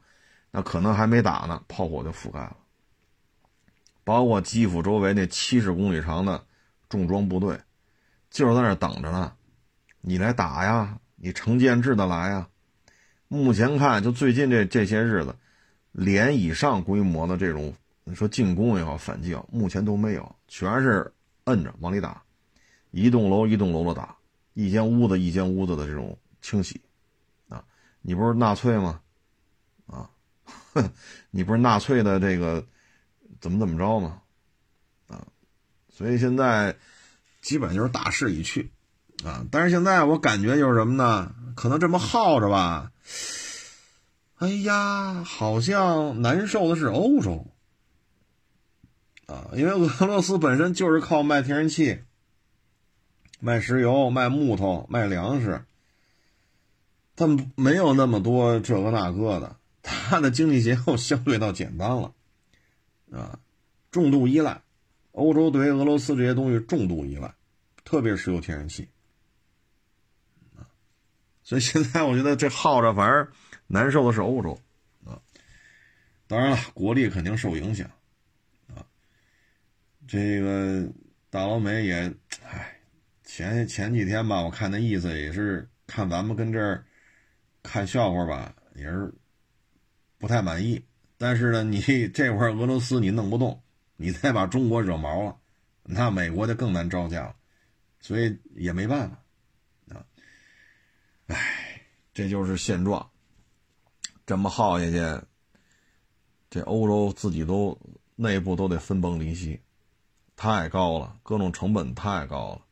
[0.51, 2.57] 那可能还没打呢，炮火就覆盖了。
[4.05, 6.43] 包括基辅周围那七十公里长的
[6.89, 7.59] 重装部队，
[8.31, 9.33] 就是在那等着呢。
[10.01, 10.99] 你来打呀！
[11.17, 12.49] 你成建制的来呀！
[13.27, 15.35] 目前看，就最近这这些日子，
[15.93, 21.13] 连以上规模的这种你说进攻也好，反击也好，目前都没有，全是
[21.45, 22.23] 摁着往里打，
[23.01, 24.17] 一栋楼一栋楼的打，
[24.55, 26.81] 一间屋子一间屋子的这种清洗，
[27.49, 27.65] 啊，
[28.03, 29.01] 你不是纳粹吗？
[29.87, 30.11] 啊，
[31.31, 32.65] 你不是纳粹的这个
[33.41, 34.21] 怎么怎么着吗？
[35.09, 35.27] 啊，
[35.91, 36.77] 所以现在
[37.41, 38.71] 基本就是大势已去。
[39.25, 39.45] 啊！
[39.51, 41.35] 但是现在我感觉就是什么呢？
[41.57, 42.93] 可能这么耗着吧。
[44.37, 47.45] 哎呀，好像难受的是欧洲
[49.27, 52.05] 啊，因为俄罗斯本身就是靠卖天然气、
[53.41, 55.65] 卖石油、卖木头、卖粮食，
[57.17, 57.27] 他
[57.57, 62.13] 没有那么多这个那个的，他的经济结构相对倒简单了
[63.13, 63.39] 啊，
[63.91, 64.63] 重度依赖。
[65.13, 67.35] 欧洲对于俄罗斯这些东西重度依赖，
[67.85, 68.89] 特别是石油、天然气。
[71.43, 73.33] 所以现在我觉得这耗着反而
[73.67, 74.61] 难受的是欧洲，
[75.07, 75.19] 啊，
[76.27, 77.91] 当然了，国力肯定受影响，
[78.69, 78.85] 啊，
[80.07, 80.87] 这个
[81.31, 82.13] 大老美也，
[82.45, 82.68] 唉，
[83.29, 86.83] 前前几天吧，我看那意思也是看咱们跟这儿
[87.63, 89.13] 看笑话吧，也是
[90.17, 90.83] 不太满意。
[91.19, 93.63] 但是呢，你 这块俄罗斯你弄不动，
[93.97, 95.37] 你再把中国惹毛了，
[95.83, 97.37] 那美国就更难招架了，
[98.01, 99.23] 所以也没办法
[99.95, 100.07] 啊。
[101.27, 101.83] 唉，
[102.15, 103.11] 这就是现状。
[104.25, 105.27] 这么耗下去，
[106.49, 107.79] 这欧洲自己都
[108.17, 109.61] 内部都得分崩离析，
[110.35, 112.63] 太高了，各种成本太高了！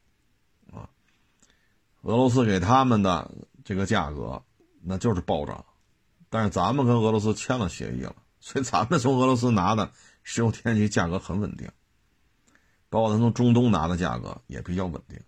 [2.06, 3.28] 俄罗斯给他们的
[3.64, 4.40] 这个价格，
[4.80, 5.64] 那就是暴涨。
[6.30, 9.90] 但是咱们跟俄罗斯签了协议了，所以咱们从俄罗斯拿的
[10.22, 11.68] 石油、天然气价格很稳定，
[12.88, 15.20] 包括咱从中东拿的价格也比较稳定，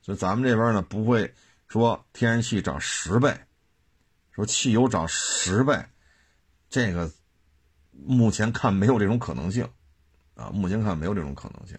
[0.00, 1.34] 所以咱们这边呢不会。
[1.66, 3.32] 说天然气涨十倍，
[4.32, 5.86] 说汽油涨十倍，
[6.68, 7.08] 这个
[7.92, 9.68] 目前看没有这种可能性，
[10.34, 11.78] 啊，目前看没有这种可能性。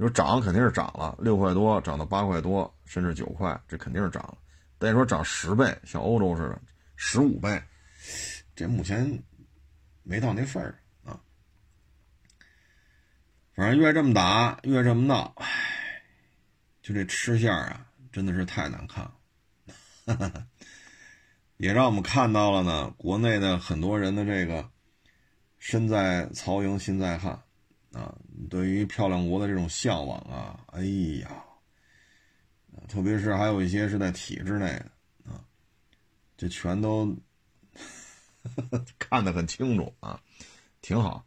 [0.00, 4.38] 你说涨肯定是涨了，六块多涨到八块多，甚至九块，这肯定是涨了。
[4.78, 6.58] 但说涨十倍，像欧洲似的
[6.96, 7.62] 十五倍，
[8.56, 9.22] 这目前
[10.02, 11.20] 没到那份儿啊。
[13.54, 16.02] 反正越这么打越这么闹，唉，
[16.80, 17.86] 就这吃相啊。
[18.10, 19.04] 真的是太难看
[20.06, 20.46] 了，
[21.58, 22.90] 也让我们看到了呢。
[22.96, 24.66] 国内的很多人的这个
[25.58, 27.38] 身在曹营心在汉
[27.92, 28.14] 啊，
[28.48, 30.82] 对于漂亮国的这种向往啊，哎
[31.22, 31.44] 呀，
[32.88, 35.44] 特别是还有一些是在体制内的啊，
[36.36, 37.16] 这全都
[38.98, 40.20] 看得很清楚啊，
[40.80, 41.24] 挺好。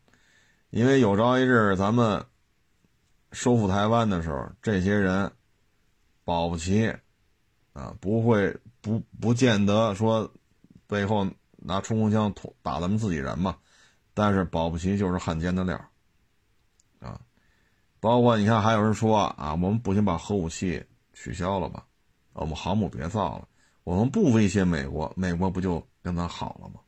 [0.70, 2.26] 因为有朝一日咱们
[3.32, 5.32] 收复台湾的时候，这些人。
[6.26, 6.88] 保不齐，
[7.74, 10.34] 啊，不会不不见得说
[10.88, 13.58] 背后拿冲锋枪捅打咱们自己人嘛，
[14.14, 15.78] 但是保不齐就是汉奸的料，
[17.04, 17.20] 啊，
[18.00, 20.84] 包括你看还有人说啊，我们不行把核武器
[21.14, 21.86] 取消了吧，
[22.32, 23.48] 我们航母别造了，
[23.84, 26.80] 我们不威胁美国，美国不就跟咱好了吗？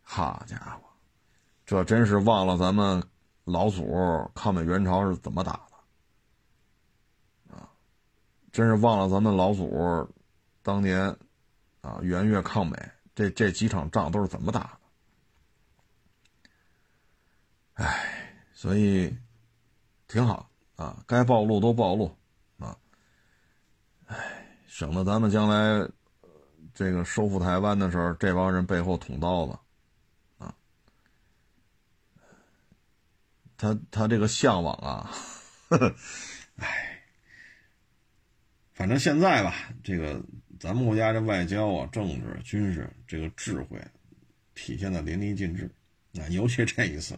[0.00, 0.88] 好家伙，
[1.64, 3.02] 这真是忘了咱们
[3.44, 3.84] 老祖
[4.34, 5.60] 抗美援朝是怎么打的。
[8.52, 10.08] 真是忘了咱们老祖
[10.62, 11.14] 当年
[11.82, 12.74] 啊援越抗美
[13.14, 14.78] 这这几场仗都是怎么打的。
[17.84, 18.15] 哎，
[18.66, 19.16] 所以
[20.08, 22.18] 挺好啊，该暴露都暴露
[22.58, 22.76] 啊。
[24.06, 25.88] 哎，省得咱们将来
[26.74, 29.56] 这个收复台湾的时候，这帮人背后捅刀子
[30.38, 30.52] 啊。
[33.56, 35.12] 他他这个向往啊，
[36.56, 37.04] 哎，
[38.74, 39.54] 反正现在吧，
[39.84, 40.20] 这个
[40.58, 43.80] 咱们国家这外交啊、政治、军事这个智慧
[44.56, 45.70] 体现的淋漓尽致
[46.20, 47.16] 啊，尤其这一次。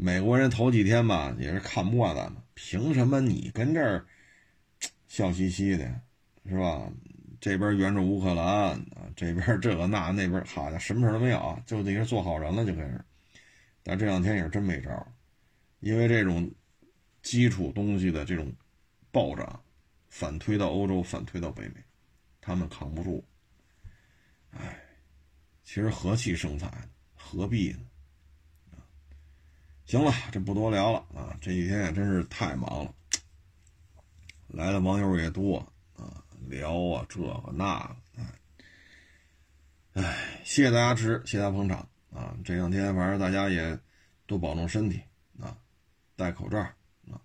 [0.00, 4.06] 美国人头几天吧，也是看不惯咱们，凭什么你跟这儿
[5.08, 6.00] 笑嘻嘻的，
[6.48, 6.88] 是吧？
[7.40, 13.04] 这边援助乌克兰啊，这边这个那那边，好家什么事都没有，就等于做好人了就开始。
[13.82, 15.04] 但这两天也是真没招，
[15.80, 16.48] 因为这种
[17.20, 18.52] 基础东西的这种
[19.10, 19.60] 暴涨，
[20.08, 21.74] 反推到欧洲，反推到北美，
[22.40, 23.24] 他们扛不住。
[24.52, 24.80] 哎，
[25.64, 26.70] 其实和气生财，
[27.16, 27.80] 何必呢？
[29.88, 31.34] 行了，这不多聊了啊！
[31.40, 32.94] 这几天也真是太忙了，
[34.48, 35.56] 来的网友也多
[35.96, 42.36] 啊，聊啊这个那个，哎，谢谢大家支持，谢谢大家捧场啊！
[42.44, 43.78] 这两天反正大家也
[44.26, 45.00] 多保重身体
[45.40, 45.56] 啊，
[46.16, 47.18] 戴口罩啊。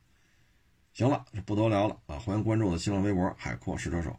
[0.93, 2.17] 行了，这不多聊了啊！
[2.17, 4.17] 欢迎关注我的新浪微博“海阔试车手”，